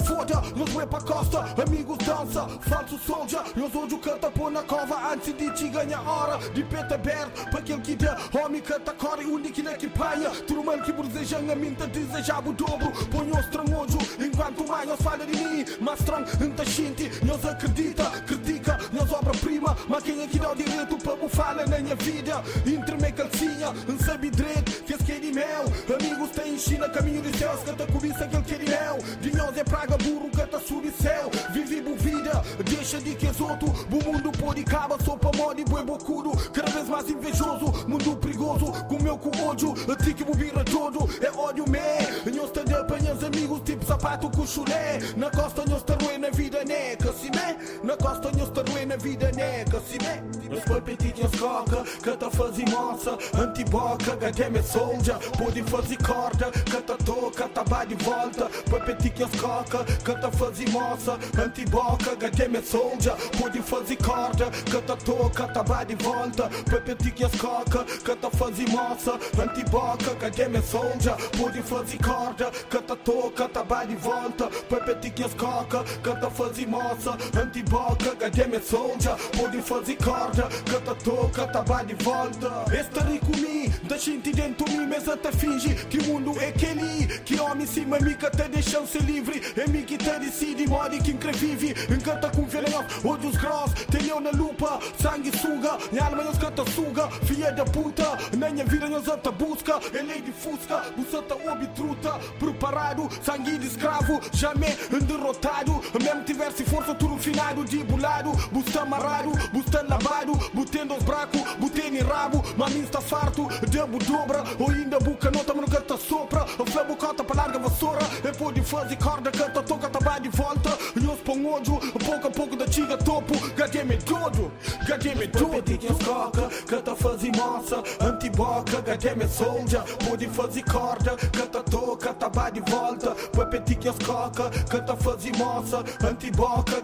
[0.56, 1.40] nós vai pra costa.
[1.62, 3.42] Amigos dança, falso soldier.
[3.58, 6.38] Nós ódio canta pôr na cova Antes de te ganhar hora.
[6.54, 10.64] De peito aberto, para aquele que dá Homem canta core, único na que panha Tudo
[10.64, 12.92] mal que deseja a minta desejava o dobro.
[13.12, 15.66] Põe o estranhojo, enquanto mais nós fala de mim.
[15.82, 18.06] Mas strong, anta xinte, nós acredita.
[18.26, 19.76] Critica, nós obra-prima.
[19.90, 22.42] Mas quem aqui dá o direito para bufar na minha vida?
[22.66, 25.66] Entre-me calcinha, não sabe direito, que esse de mel.
[26.00, 28.98] Amigos têm China, caminho de céu, canta cobiça aquele que de mel.
[29.22, 31.30] Dinhos é praga, burro, canta céu.
[31.54, 33.68] Vive vida, deixa de que outro.
[33.92, 36.32] O mundo pode caba, sopa mole, boi bocudo.
[36.52, 38.72] Cada vez mais invejoso, mundo perigoso.
[38.88, 41.10] Com meu com ódio, a ti que vira todo.
[41.22, 42.32] É ódio, me.
[42.32, 45.00] Nós te apanhas amigos, tipo sapato com chulé.
[45.16, 46.96] Na costa, nós te na vida, né?
[46.96, 47.88] Que me.
[47.88, 49.66] Na costa, nós te na vida, né?
[49.66, 50.50] Que me.
[50.50, 53.18] Nós foi petit, nós coca, canta faz moça.
[53.38, 55.18] Antiboca, gademe soldier.
[55.38, 58.50] Pode fazer corda, canta toca, taba de volta.
[58.70, 61.20] Foi petit, nós coca, canta faz moça.
[61.38, 63.14] Antiboca, gademe soldier.
[63.40, 66.50] Pode fazer corda, canta toca, taba de volta.
[66.70, 69.20] Foi petit, nós coca, canta faz moça.
[69.42, 71.16] Antiboca, gademe soldier.
[71.38, 74.50] Pode fazer corda, canta toca, taba de volta.
[74.70, 77.18] Foi petit, nós coca, canta faz moça.
[77.40, 79.16] Antiboca, gademe soldier.
[79.38, 82.66] Pode fazer corda, canta toca, taba de volta.
[82.74, 86.50] Este rico me, da gente dentro de mim, mas até finge que o mundo é
[86.50, 87.08] aquele.
[87.20, 89.42] Que homem me que até deixam ser livre.
[89.56, 91.74] É mim que te decide, morde que increvive.
[91.90, 95.78] Encanta com veneno, olhos grossos, tenho na lupa, sangue suga.
[95.92, 98.18] Minha alma nos canta suga, filha da puta.
[98.38, 102.12] Na minha vida nos ata busca, é lei de fusca, buçata obtruta.
[102.40, 105.82] Preparado, sangue de escravo, jamais derrotado.
[106.04, 108.32] Mesmo tivesse força, tudo finado, de bulado.
[108.52, 112.44] Busta amarrado, busta lavado, botendo os bracos, botendo em rabo.
[112.58, 116.42] Mamin está farto, debo dobra, ou ainda buca nota, mas nunca te sopra.
[116.42, 120.30] A flama cota para larga vassoura, é por de fazer corda, canta, toca, tá de
[120.30, 120.78] volta.
[120.96, 123.34] E os pão ódio, pouco a pouco da tiga topo.
[123.56, 124.52] Gademe todo,
[124.88, 125.64] gademe todo.
[125.92, 129.84] os coca, canta fazer moça, antiboca, gademe soldier.
[130.08, 133.12] Pode fazer corda, canta, toca, tá de volta.
[133.12, 134.98] Os coca, canta
[135.38, 136.82] moça, antiboca,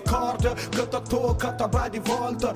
[0.00, 2.54] corda, canta, toca, tá de volta.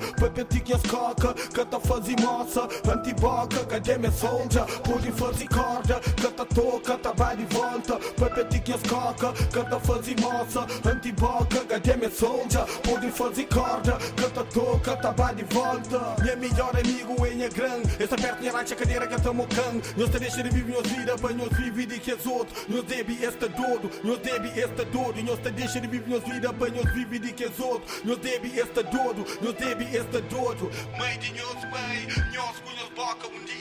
[0.89, 1.79] Coca, canta
[2.21, 7.97] moça, antiboca, Pode fazer corda, canta, toca, tá de volta.
[7.97, 12.65] Pepeti que os coca, canta fazer moça, antiboca, gademe soldier.
[12.83, 16.21] Pode fazer corda, canta, toca, tá de volta.
[16.21, 19.81] Minha melhor amigo é minha grande, essa perto minha racha cadeira canta mocang.
[19.95, 22.67] Nós te deixa de viver minhas vidas, para nós viver de que as outros.
[22.67, 25.23] Nós debe esta dodo, nós debe esta dodo.
[25.23, 28.03] Nós te deixa de viver minhas vidas, para nós viver de que as outros.
[28.03, 30.69] Nós debe esta dodo, nós debe esta dodo.
[30.97, 33.60] Mãe de nós, mãe, nós com nós boca um dia,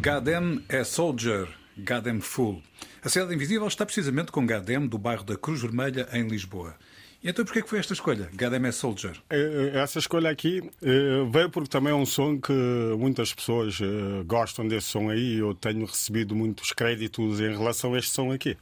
[0.00, 2.60] Gadem é soldier, Gadem full.
[3.04, 6.74] A cidade invisível está precisamente com Gadem do bairro da Cruz Vermelha em Lisboa.
[7.22, 8.28] E então porquê que foi esta escolha?
[8.34, 9.12] Gadem é soldier.
[9.30, 12.52] Eh, Essa escolha aqui eh, veio porque também é um som que
[12.98, 13.78] muitas pessoas
[14.26, 15.38] gostam desse som aí.
[15.38, 18.56] Eu tenho recebido muitos créditos em relação a este som aqui.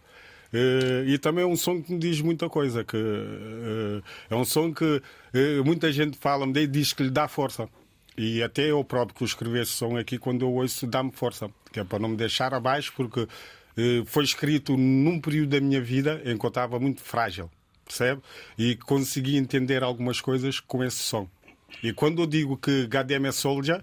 [1.06, 2.84] E também é um som que me diz muita coisa.
[2.84, 2.98] Que,
[4.28, 5.00] é um som que
[5.64, 7.68] muita gente fala-me e diz que lhe dá força.
[8.16, 11.50] E até eu próprio que escrevi esse som aqui, quando eu ouço, dá-me força.
[11.72, 13.26] Que é para não me deixar abaixo, porque
[13.76, 17.50] eh, foi escrito num período da minha vida em que eu estava muito frágil,
[17.84, 18.20] percebe?
[18.58, 21.28] E consegui entender algumas coisas com esse som.
[21.82, 23.82] E quando eu digo que Gadem é soldier,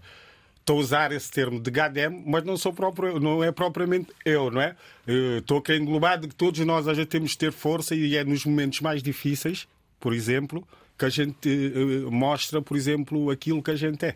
[0.60, 4.52] estou a usar esse termo de Gadem, mas não, sou próprio, não é propriamente eu,
[4.52, 4.76] não é?
[5.08, 8.24] Eh, Estou a querer englobar que todos nós gente temos de ter força e é
[8.24, 9.68] nos momentos mais difíceis,
[10.00, 14.16] por exemplo, que a gente eh, mostra, por exemplo, aquilo que a gente é.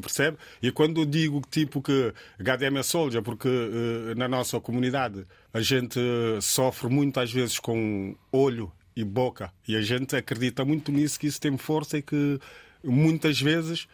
[0.00, 0.38] Percebe?
[0.62, 5.60] E quando eu digo tipo que Gadem é soldier, porque eh, na nossa comunidade a
[5.60, 11.18] gente eh, sofre muitas vezes com olho e boca e a gente acredita muito nisso
[11.18, 12.38] que isso tem força e que
[12.84, 13.88] muitas vezes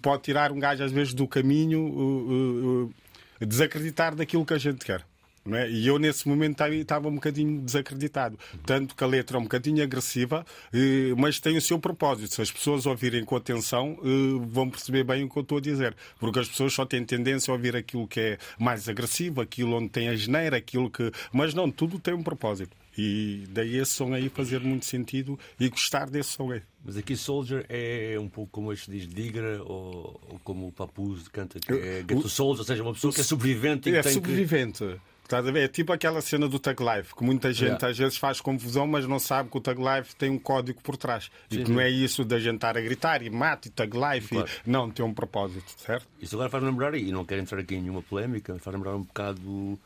[0.00, 2.92] pode tirar um gajo às vezes do caminho,
[3.40, 5.04] desacreditar daquilo que a gente quer.
[5.52, 5.70] É?
[5.70, 8.38] E eu nesse momento estava um bocadinho desacreditado.
[8.64, 12.34] Tanto que a letra é um bocadinho agressiva, eh, mas tem o seu propósito.
[12.34, 15.60] Se as pessoas ouvirem com atenção, eh, vão perceber bem o que eu estou a
[15.60, 15.94] dizer.
[16.18, 19.88] Porque as pessoas só têm tendência a ouvir aquilo que é mais agressivo, aquilo onde
[19.88, 21.12] tem a geneira, aquilo que.
[21.32, 22.74] Mas não, tudo tem um propósito.
[22.98, 26.62] E daí esse som aí fazer muito sentido e gostar desse som aí.
[26.82, 31.28] Mas aqui Soldier é um pouco como este diz Digra ou, ou como o Papuz
[31.28, 33.92] canta, que é Eu- Get to Soldier, ou seja, uma pessoa que é sobrevivente e
[33.92, 34.96] que É tem sobrevivente.
[35.26, 35.64] Estás a ver?
[35.64, 37.88] É tipo aquela cena do Tag Life, que muita gente Yeah.
[37.88, 40.96] às vezes faz confusão, mas não sabe que o Tag Life tem um código por
[40.96, 41.30] trás.
[41.50, 41.72] e Sim, que sim.
[41.72, 44.28] não é isso da gente estar a gritar e mate e Tag Life.
[44.28, 44.48] Claro.
[44.64, 44.70] E...
[44.70, 46.06] Não, tem um propósito, certo?
[46.22, 48.96] Isso agora faz-me lembrar, e não quero entrar aqui em nenhuma polémica, mas faz-me lembrar
[48.96, 49.76] um bocado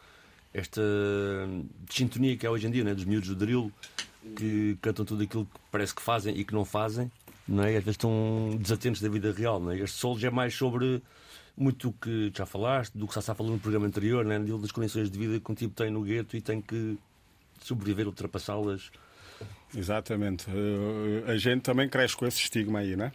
[0.53, 0.83] esta
[1.89, 2.93] sintonia que há hoje em dia, né?
[2.95, 3.73] dos miúdos do drill,
[4.37, 7.11] que cantam tudo aquilo que parece que fazem e que não fazem,
[7.49, 7.73] não é?
[7.73, 9.59] E às vezes estão desatentos da vida real.
[9.59, 9.79] Não é?
[9.79, 11.03] Este Soldier é mais sobre
[11.57, 14.39] muito o que já falaste, do que já falou no programa anterior, né?
[14.39, 16.99] das condições de vida que um tipo tem no gueto e tem que
[17.63, 18.91] sobreviver, ultrapassá-las
[19.75, 20.47] Exatamente.
[20.51, 23.13] Uh, a gente também cresce com esse estigma aí, né?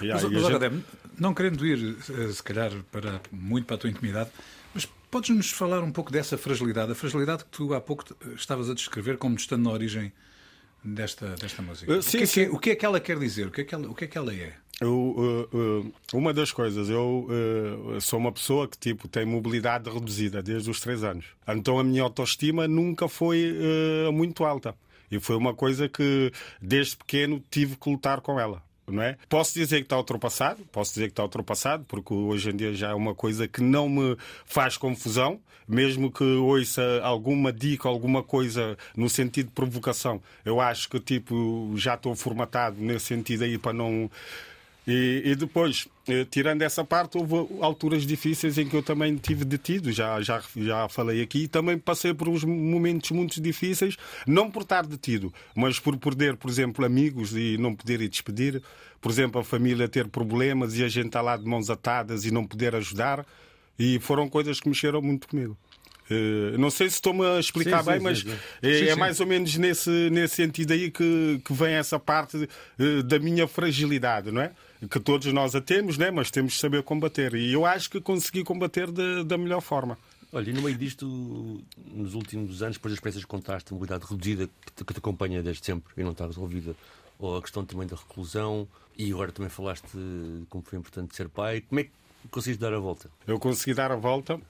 [0.00, 0.54] E, mas, mas gente...
[0.54, 0.84] Adem,
[1.18, 4.30] não querendo ir, eh, se calhar, para, muito para a tua intimidade,
[4.72, 8.74] mas podes-nos falar um pouco dessa fragilidade, a fragilidade que tu há pouco estavas a
[8.74, 10.10] descrever como estando na origem
[10.82, 11.98] desta, desta música?
[11.98, 13.46] Uh, sim, o, que é que, o, que é que, ela quer dizer?
[13.46, 14.54] O que é que ela, o que é, que ela é?
[14.84, 19.88] Eu, uh, uh, uma das coisas, eu uh, sou uma pessoa que tipo, tem mobilidade
[19.88, 21.24] reduzida desde os três anos.
[21.48, 23.54] Então a minha autoestima nunca foi
[24.12, 24.74] muito alta.
[25.10, 28.62] E foi uma coisa que desde pequeno tive que lutar com ela.
[29.00, 29.16] É?
[29.30, 32.90] Posso dizer que está ultrapassado, posso dizer que está ultrapassado, porque hoje em dia já
[32.90, 38.76] é uma coisa que não me faz confusão, mesmo que ouça alguma dica, alguma coisa
[38.94, 40.20] no sentido de provocação.
[40.44, 44.10] Eu acho que tipo já estou formatado nesse sentido aí para não
[44.86, 49.44] e, e, depois, eh, tirando essa parte, houve alturas difíceis em que eu também tive
[49.44, 54.50] detido, já, já, já falei aqui, e também passei por uns momentos muito difíceis, não
[54.50, 58.62] por estar detido, mas por perder, por exemplo, amigos e não poder ir despedir,
[59.00, 62.30] por exemplo, a família ter problemas e a gente estar lá de mãos atadas e
[62.30, 63.24] não poder ajudar,
[63.78, 65.56] e foram coisas que mexeram muito comigo.
[66.10, 69.20] Uh, não sei se estou-me a explicar sim, bem, sim, mas sim, é, é, mais
[69.20, 74.30] ou menos nesse, nesse sentido aí que, que vem essa parte uh, da minha fragilidade,
[74.30, 74.52] não é?
[74.90, 76.10] Que todos nós a temos, né?
[76.10, 77.34] mas temos de saber combater.
[77.34, 79.98] E eu acho que consegui combater de, da melhor forma.
[80.32, 81.06] Olha, e no meio disto,
[81.92, 84.98] nos últimos anos, depois das experiências que contaste, a mobilidade reduzida que te, que te
[84.98, 86.74] acompanha desde sempre e não está resolvida,
[87.18, 88.66] ou a questão também da reclusão,
[88.98, 91.90] e agora também falaste de como foi importante ser pai, como é que
[92.32, 93.08] conseguiste dar a volta?
[93.28, 94.40] Eu consegui dar a volta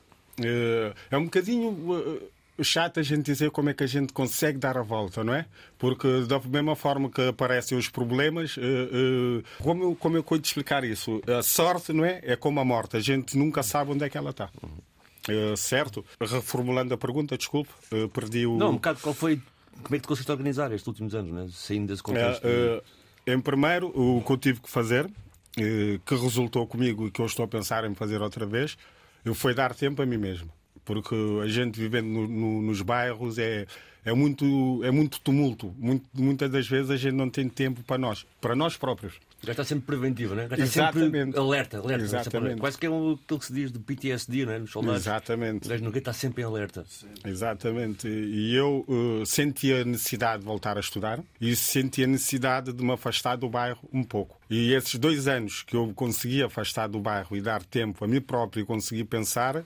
[0.43, 2.27] eh, é um bocadinho eh,
[2.63, 5.47] chato a gente dizer como é que a gente consegue dar a volta, não é?
[5.79, 10.85] Porque da mesma forma que aparecem os problemas, eh, como eu, como eu de explicar
[10.85, 11.21] isso?
[11.27, 12.21] A sorte, não é?
[12.23, 14.51] É como a morte, a gente nunca sabe onde é que ela está.
[15.57, 16.05] certo?
[16.21, 17.71] Reformulando a pergunta, desculpe,
[18.13, 18.57] perdi o.
[18.57, 19.41] Não, um bocado qual foi.
[19.83, 21.49] Como é que te conseguiste organizar estes últimos anos, né?
[21.53, 22.47] saindo desse contexto?
[23.27, 25.11] em primeiro, o que eu tive que fazer,
[25.55, 28.77] que resultou comigo e que eu estou a pensar em fazer outra vez,
[29.35, 30.51] foi dar tempo a mim mesmo.
[30.85, 33.67] Porque a gente vivendo no, no, nos bairros é,
[34.05, 35.75] é, muito, é muito tumulto.
[35.79, 39.15] Muito, muitas das vezes a gente não tem tempo para nós, para nós próprios.
[39.45, 40.49] Já está sempre preventivo, né?
[40.49, 41.25] Já está Exatamente.
[41.25, 42.05] sempre alerta, alerta.
[42.05, 42.61] Exatamente.
[42.61, 44.59] Quase que é aquilo que se diz de PTSD, né?
[44.59, 45.03] Nos soldados.
[45.03, 45.67] Exatamente.
[45.67, 46.85] O gajo nunca está sempre em alerta.
[47.25, 48.09] Exatamente.
[48.09, 52.83] E eu uh, senti a necessidade de voltar a estudar e senti a necessidade de
[52.83, 54.41] me afastar do bairro um pouco.
[54.49, 58.23] E esses dois anos que eu consegui afastar do bairro e dar tempo a mim
[58.23, 59.63] próprio e conseguir pensar,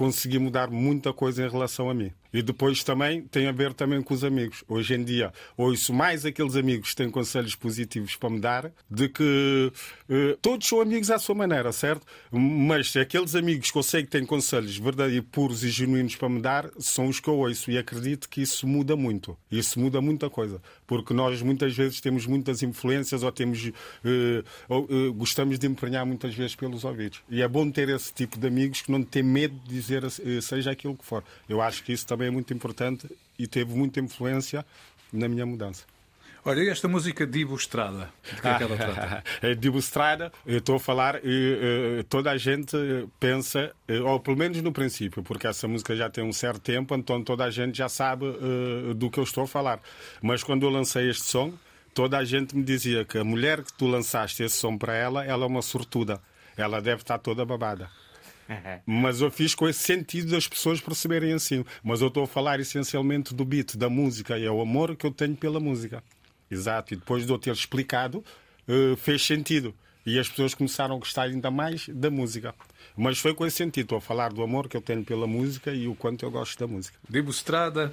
[0.00, 2.10] consegui mudar muita coisa em relação a mim.
[2.32, 4.64] E depois também tem a ver também com os amigos.
[4.66, 9.10] Hoje em dia ouço mais aqueles amigos que têm conselhos positivos para me dar de
[9.10, 9.70] que
[10.08, 12.06] uh, todos são amigos à sua maneira, certo?
[12.30, 16.40] Mas aqueles amigos que eu sei que têm conselhos verdadeiros, puros e genuínos para me
[16.40, 19.36] dar são os que eu ouço e acredito que isso muda muito.
[19.52, 20.62] Isso muda muita coisa.
[20.90, 26.34] Porque nós muitas vezes temos muitas influências ou temos uh, uh, gostamos de emprenhar muitas
[26.34, 27.22] vezes pelos ouvidos.
[27.30, 30.02] E é bom ter esse tipo de amigos que não têm medo de dizer
[30.42, 31.22] seja aquilo que for.
[31.48, 33.06] Eu acho que isso também é muito importante
[33.38, 34.66] e teve muita influência
[35.12, 35.84] na minha mudança.
[36.42, 39.24] Olha, e esta música Dibo Estrada, de que é que ela trata?
[39.42, 42.76] É Dibo Estrada, eu estou a falar, e, toda a gente
[43.18, 43.72] pensa,
[44.04, 47.44] ou pelo menos no princípio, porque essa música já tem um certo tempo, então toda
[47.44, 48.24] a gente já sabe
[48.96, 49.80] do que eu estou a falar.
[50.22, 51.52] Mas quando eu lancei este som,
[51.94, 55.24] toda a gente me dizia que a mulher que tu lançaste esse som para ela,
[55.24, 56.20] ela é uma sortuda.
[56.56, 57.90] Ela deve estar toda babada.
[58.86, 61.64] Mas eu fiz com esse sentido das pessoas perceberem assim.
[61.82, 65.06] Mas eu estou a falar essencialmente do beat, da música, e é o amor que
[65.06, 66.02] eu tenho pela música.
[66.50, 66.94] Exato.
[66.94, 68.24] E depois de eu ter explicado,
[68.68, 69.74] uh, fez sentido.
[70.04, 72.54] E as pessoas começaram a gostar ainda mais da música.
[72.96, 73.84] Mas foi com esse sentido.
[73.84, 76.58] Estou a falar do amor que eu tenho pela música e o quanto eu gosto
[76.58, 76.98] da música.
[77.08, 77.92] Dibo Estrada,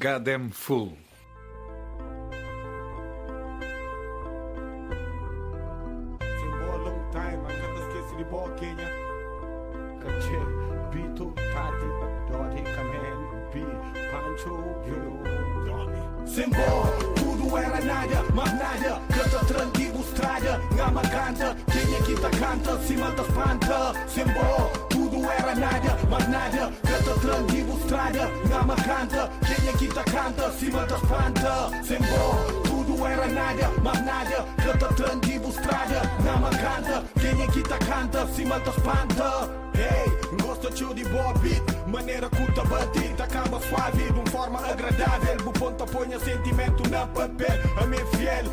[0.00, 0.50] Goddamn
[13.52, 13.88] Fool.
[16.26, 16.84] Simbol,
[17.16, 19.00] tudo era nada, mas nada.
[19.08, 21.56] Canta tranquilo, estrada, ngama canta.
[21.72, 26.72] Quem é que tá canta, cima da espanta Simbol, tudo era nada, mas nada.
[26.82, 29.30] Canta tranquilo, estrada, ngama canta.
[29.46, 34.44] Quem é que tá canta, cima da espanta Simbol, tudo era nada, mas nada.
[34.62, 37.04] Canta tranquilo, estrada, ngama canta.
[37.20, 43.60] Quem tá canta, cima da espanta Hey, gosta de boa beat Maneira curta batida Acaba
[43.60, 48.44] suave de uma forma agradável O ponta ponha sentimento na papel A minha fiel,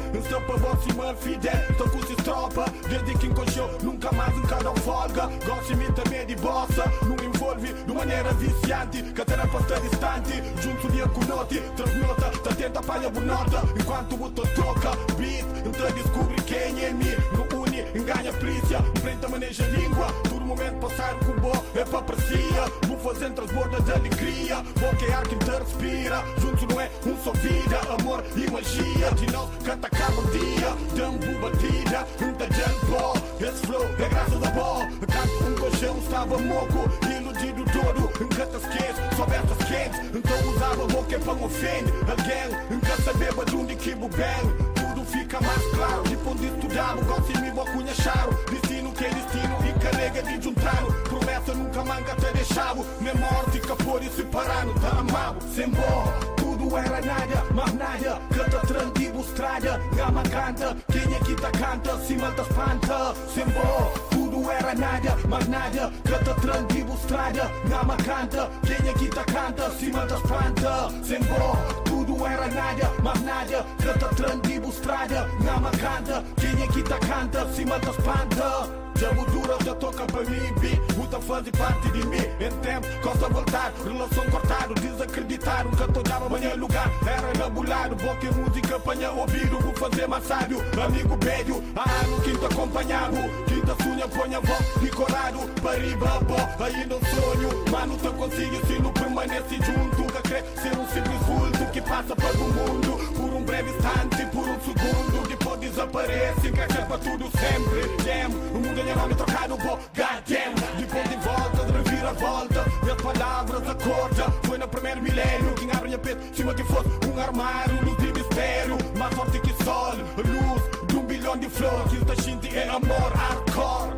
[0.42, 4.74] para você me fidel Tô com se tropa, desde que encoxou Nunca mais um cada
[4.76, 10.92] folga Gosto mim também de bossa Não envolve de maneira viciante Que terapeuta distante Junto
[10.92, 15.46] dia com note Transnota, tá tenta apanha bonota enquanto o teu toca beat.
[15.66, 17.65] Então descobre quem é mim.
[17.94, 20.08] Enganha polícia, enfrenta, maneja a língua.
[20.30, 22.64] Todo momento passar o cubo é para aprecia.
[22.88, 24.56] Vou fazendo transborda de alegria.
[24.80, 26.24] Boca é ar que respira.
[26.40, 29.12] Juntos não é um só vida, amor e magia.
[29.16, 30.76] De nós canta cada dia.
[30.96, 33.14] Tambo batida, um tajante pó.
[33.40, 34.80] Esse flow é graças a bó.
[34.80, 36.90] Canto um colchão, estava moco.
[37.10, 40.00] Iludido todo, encanta esquece, soubesse as quentes.
[40.16, 41.92] Então usava boca para me ofende.
[42.08, 43.96] Alguém, nunca sabia de onde que.
[44.06, 44.75] Tudo
[45.16, 46.04] fica mais claro.
[46.04, 48.12] Depois de estudar, o gosto me vou conhecer.
[48.52, 50.84] Destino que é destino e carrega de juntar.
[51.10, 52.86] Promessa nunca manga até deixá-lo.
[53.00, 54.74] Nem morte, capor e separado.
[54.80, 56.14] Tá amado, sem bó.
[56.38, 58.22] Tudo era nada, mas nada.
[58.34, 59.82] Canta tranquilo, estrada.
[59.96, 61.98] Gama canta, quem é que tá canta?
[62.06, 63.92] Cima das plantas, sem bó.
[64.12, 65.92] Tudo era nada, mas nada.
[66.04, 67.52] Canta tranquilo, estrada.
[67.70, 69.70] Gama canta, quem é que tá canta?
[69.72, 71.85] Cima das plantas, sem bó.
[72.16, 73.66] Tudo era nada, mas nada.
[73.84, 75.30] Canta tranquilo, estrada.
[75.44, 77.46] Gama canta, quem é que tá canta?
[77.52, 78.85] Cima das plantas.
[78.98, 82.88] Já dura, já toca para mim, beat Puta faz parte de mim, entende?
[83.02, 85.66] Costa voltar, relação cortado, desacreditar.
[85.66, 90.56] Nunca tô dava amanhã lugar, era enabulado Boca e música, apanha ouvido, vou fazer massado
[90.84, 93.18] Amigo velho, há ano quinto acompanhado.
[93.48, 95.40] Quinta sunha, ponha voz e corado.
[95.62, 97.72] Pariba, bó, ainda um sonho.
[97.72, 100.02] Mano, tão consigo se não permanece junto.
[100.02, 103.14] Nunca ser um simples vulto que passa para o mundo.
[103.16, 105.35] Por um breve instante, por um segundo
[105.70, 107.96] desaparece, cresce para tudo sempre.
[108.04, 110.56] Damn, o mundo é nome trocado, bó, goddamn.
[110.76, 114.32] De volta, de reviravolta Minhas palavras acorda.
[114.44, 118.14] Foi no primeiro milênio Quem abre minha peito, cima que fosse um armário Luz de
[118.14, 121.92] mistério, mais forte que sol Luz de um bilhão de flores.
[121.92, 123.94] Que o Tachinti é amor, hardcore.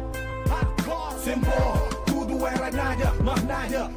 [0.49, 3.96] Hardcore, sem bó tudo era nada, mas nada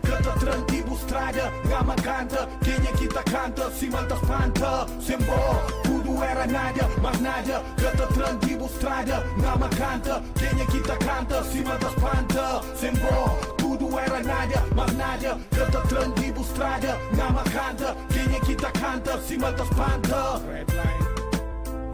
[1.11, 6.89] estrada, gama canta Quem que tá canta, cima das plantas Sem bó, tudo era nada,
[7.03, 12.93] mas nada Canta tranquilo, estrada, gama canta Quem que tá canta, cima das plantas Sem
[12.95, 19.19] bó, tudo era nada, mas nada Canta tranquilo, estrada, gama canta Quem que tá canta,
[19.21, 21.11] cima das plantas Redline,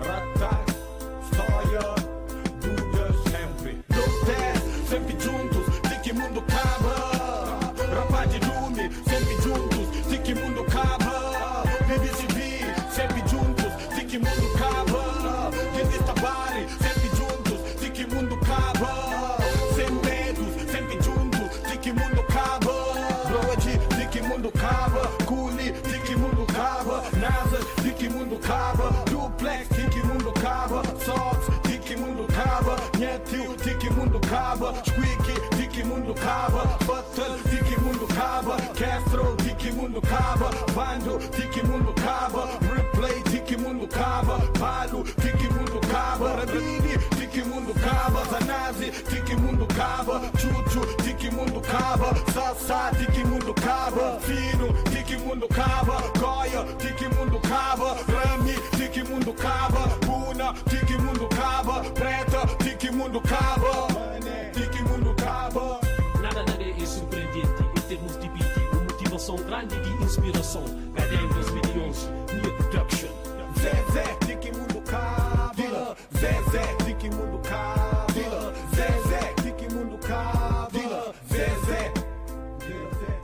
[0.05, 0.77] ratas,
[1.25, 2.06] história
[36.27, 36.79] acaba.
[36.85, 38.57] Button, de que mundo acaba.
[38.75, 40.51] Castro, de que mundo acaba.
[40.75, 42.49] Bando, de que mundo acaba.
[42.75, 44.39] Replay, de que mundo acaba.
[44.59, 46.37] Palo, de que mundo acaba.
[46.37, 48.25] Rabini, de que mundo acaba.
[48.25, 50.21] Zanazi, de que mundo acaba.
[50.39, 52.13] Chuchu, de que mundo acaba.
[52.35, 54.19] Sassa, de que mundo acaba.
[54.21, 56.03] Fino, de que mundo acaba.
[56.19, 57.97] Goya, de que mundo acaba.
[58.09, 59.89] Rami, de que mundo acaba.
[60.01, 61.83] Puna, de que mundo acaba.
[61.95, 64.16] Preta, de que mundo acaba.
[69.27, 70.63] Motivação grande de inspiração.
[70.95, 72.07] HDM 2011,
[72.43, 73.09] New Production.
[73.57, 75.97] Zezé, de que mundo acaba.
[76.17, 78.07] Zezé, de que mundo acaba.
[78.71, 81.13] Zezé, de que mundo acaba.
[81.29, 81.93] Zezé.
[82.61, 83.21] Zezé.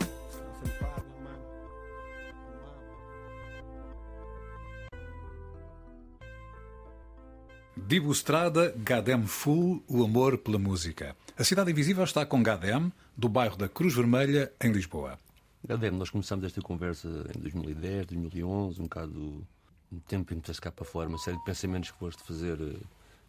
[7.77, 11.15] Dibu Strada, Gadem Full, o amor pela música.
[11.39, 15.17] A Cidade Invisível está com Gadem, do bairro da Cruz Vermelha, em Lisboa.
[15.65, 19.47] Gadem, nós começamos esta conversa em 2010, 2011, um bocado
[19.93, 22.77] um tempo em que cá para fora, uma série de pensamentos que foste fazer eh,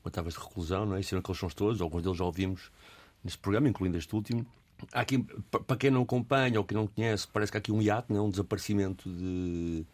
[0.02, 1.02] quando estavas de reclusão, não é?
[1.02, 2.72] Isso aqueles sons todos, alguns deles já ouvimos
[3.24, 4.46] neste programa, incluindo este último.
[4.92, 5.20] Há aqui,
[5.52, 8.12] pa- para quem não acompanha ou quem não conhece, parece que há aqui um hiato,
[8.12, 8.24] não é?
[8.24, 9.86] um desaparecimento de,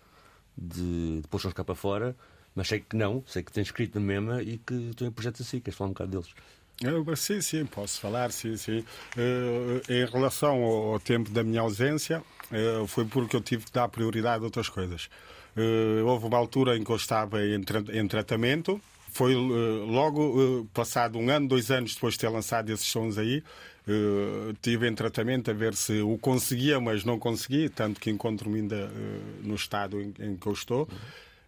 [0.58, 2.16] de, de pôr cá para fora,
[2.56, 5.42] mas sei que não, sei que tens escrito na mesma e que estão em projetos
[5.42, 6.34] assim, queres falar um bocado deles.
[6.82, 8.86] Eu, sim, sim, posso falar, sim, sim.
[9.18, 13.72] Eh, em relação ao, ao tempo da minha ausência, eh, foi porque eu tive que
[13.74, 15.10] dar prioridade a outras coisas.
[15.58, 18.80] Eh, houve uma altura em que eu estava em, tra- em tratamento.
[19.12, 23.44] Foi logo passado um ano, dois anos depois de ter lançado esses sons aí,
[23.88, 28.60] eh, tive em tratamento a ver se o conseguia, mas não consegui, tanto que encontro-me
[28.60, 30.88] ainda eh, no estado em, em que eu estou.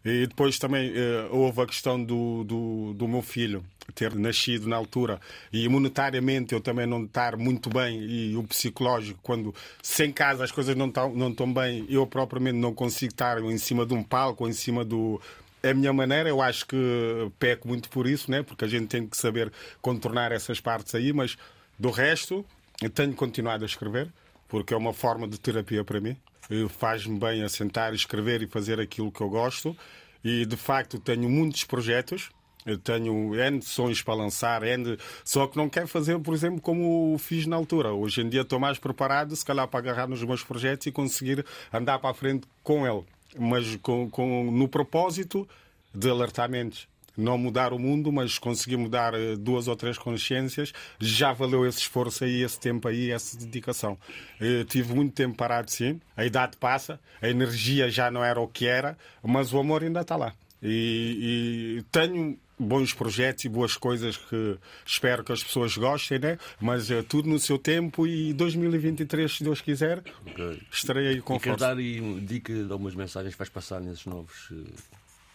[0.04, 4.76] E depois também eh, houve a questão do, do, do meu filho ter nascido na
[4.76, 5.20] altura
[5.52, 10.44] e monetariamente eu também não estar muito bem e o psicológico, quando se em casa
[10.44, 13.94] as coisas não estão, não estão bem, eu propriamente não consigo estar em cima de
[13.94, 15.22] um palco ou em cima do.
[15.64, 16.76] É a minha maneira, eu acho que
[17.38, 18.42] peco muito por isso, né?
[18.42, 21.38] porque a gente tem que saber contornar essas partes aí, mas
[21.78, 22.44] do resto,
[22.82, 24.08] eu tenho continuado a escrever,
[24.48, 26.18] porque é uma forma de terapia para mim.
[26.52, 29.76] Eh, Faz-me bem a sentar, escrever e fazer aquilo que eu gosto.
[30.24, 32.30] E de facto tenho muitos projetos.
[32.64, 34.96] Eu tenho N sonhos para lançar, N...
[35.26, 37.92] só que não quero fazer, por exemplo, como fiz na altura.
[37.92, 41.44] Hoje em dia estou mais preparado, se calhar, para agarrar nos meus projetos e conseguir
[41.74, 43.04] andar para a frente com ele.
[43.36, 45.50] Mas com, com, no propósito
[45.92, 46.88] de alertamentos.
[47.18, 51.80] Não mudar o mundo, mas conseguir mudar eh, duas ou três consciências, já valeu esse
[51.80, 53.98] esforço aí, esse tempo aí, essa dedicação.
[54.40, 56.00] Eu tive muito tempo parado, sim.
[56.16, 60.02] A idade passa, a energia já não era o que era, mas o amor ainda
[60.02, 60.34] está lá.
[60.64, 66.38] E, e tenho bons projetos e boas coisas que espero que as pessoas gostem, né?
[66.62, 70.62] Mas é tudo no seu tempo e 2023, se Deus quiser, Ok.
[70.72, 71.66] estarei aí com E força.
[71.66, 74.56] dar aí uma dica de algumas mensagens que vais passar nesses novos, eh,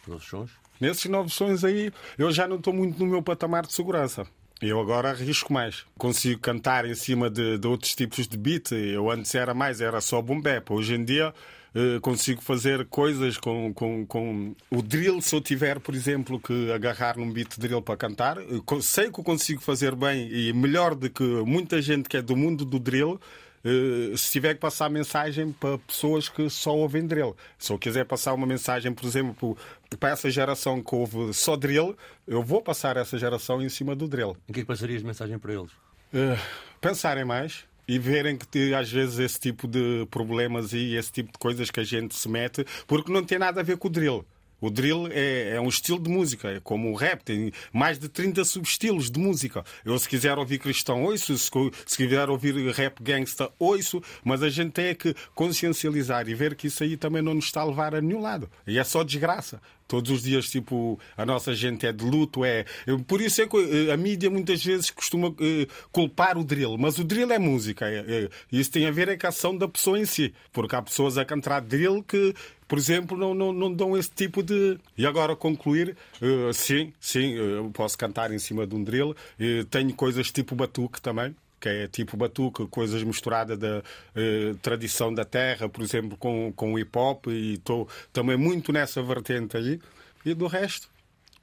[0.08, 0.50] novos sons?
[0.80, 4.26] Nesses novos sonhos aí, eu já não estou muito no meu patamar de segurança.
[4.60, 5.84] Eu agora arrisco mais.
[5.98, 8.72] Consigo cantar em cima de, de outros tipos de beat.
[8.72, 10.72] Eu antes era mais, era só boom bap.
[10.72, 11.34] Hoje em dia
[11.74, 15.20] eh, consigo fazer coisas com, com, com o drill.
[15.20, 19.20] Se eu tiver, por exemplo, que agarrar num beat drill para cantar, co- sei que
[19.20, 22.78] eu consigo fazer bem e melhor do que muita gente que é do mundo do
[22.78, 23.20] drill.
[23.66, 27.36] Eh, se tiver que passar mensagem para pessoas que só ouvem drill.
[27.58, 29.58] Se eu quiser passar uma mensagem, por exemplo,
[29.98, 31.96] para essa geração que ouve só drill,
[32.28, 34.36] eu vou passar essa geração em cima do drill.
[34.48, 35.72] Em que é que passarias mensagem para eles?
[36.14, 36.38] Eh,
[36.80, 41.38] pensarem mais e verem que às vezes esse tipo de problemas e esse tipo de
[41.38, 44.24] coisas que a gente se mete, porque não tem nada a ver com o drill.
[44.60, 48.08] O drill é, é um estilo de música, é como o rap, tem mais de
[48.08, 49.64] 30 subestilos de música.
[49.84, 51.50] Eu, se quiser ouvir cristão, ouço, se,
[51.86, 56.68] se quiser ouvir rap gangsta, ouço, mas a gente tem que consciencializar e ver que
[56.68, 58.50] isso aí também não nos está a levar a nenhum lado.
[58.66, 59.60] E é só desgraça.
[59.88, 62.64] Todos os dias, tipo, a nossa gente é de luto, é.
[63.06, 66.98] Por isso é que eh, a mídia muitas vezes costuma eh, culpar o drill, mas
[66.98, 67.86] o drill é música.
[67.88, 70.34] é- é- Isso tem a ver é com a ação da pessoa em si.
[70.52, 72.34] Porque há pessoas a cantar drill que,
[72.66, 74.76] por exemplo, não, não, não dão esse tipo de.
[74.98, 79.14] E agora concluir, eh, sim, sim, eu posso cantar em cima de um drill.
[79.38, 81.34] Eh, Tenho coisas tipo batuque também
[81.66, 83.82] que é tipo batuque, coisas misturadas da
[84.14, 89.02] eh, tradição da terra, por exemplo, com, com hip hop, e estou também muito nessa
[89.02, 89.80] vertente aí.
[90.24, 90.88] E do resto,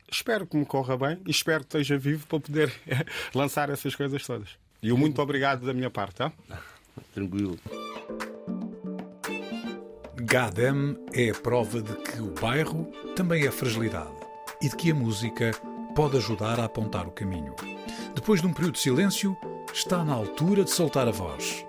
[0.09, 2.74] espero que me corra bem e espero que esteja vivo para poder
[3.36, 4.51] lançar essas coisas todas.
[4.82, 6.32] E o muito obrigado da minha parte, tá?
[7.13, 7.59] Tranquilo.
[10.15, 14.15] GADEM é a prova de que o bairro também é fragilidade
[14.61, 15.51] e de que a música
[15.93, 17.53] pode ajudar a apontar o caminho.
[18.15, 19.36] Depois de um período de silêncio,
[19.72, 21.66] está na altura de soltar a voz.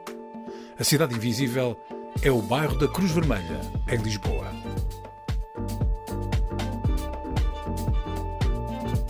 [0.78, 1.76] A Cidade Invisível
[2.22, 4.52] é o bairro da Cruz Vermelha, em Lisboa.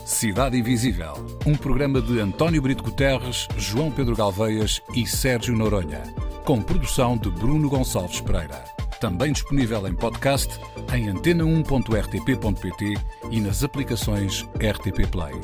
[0.05, 1.15] Cidade Invisível,
[1.47, 6.03] um programa de António Brito Guterres, João Pedro Galveias e Sérgio Noronha,
[6.45, 8.65] com produção de Bruno Gonçalves Pereira.
[9.01, 10.59] Também disponível em podcast
[10.95, 12.95] em antena1.rtp.pt
[13.31, 15.35] e nas aplicações RTP Play.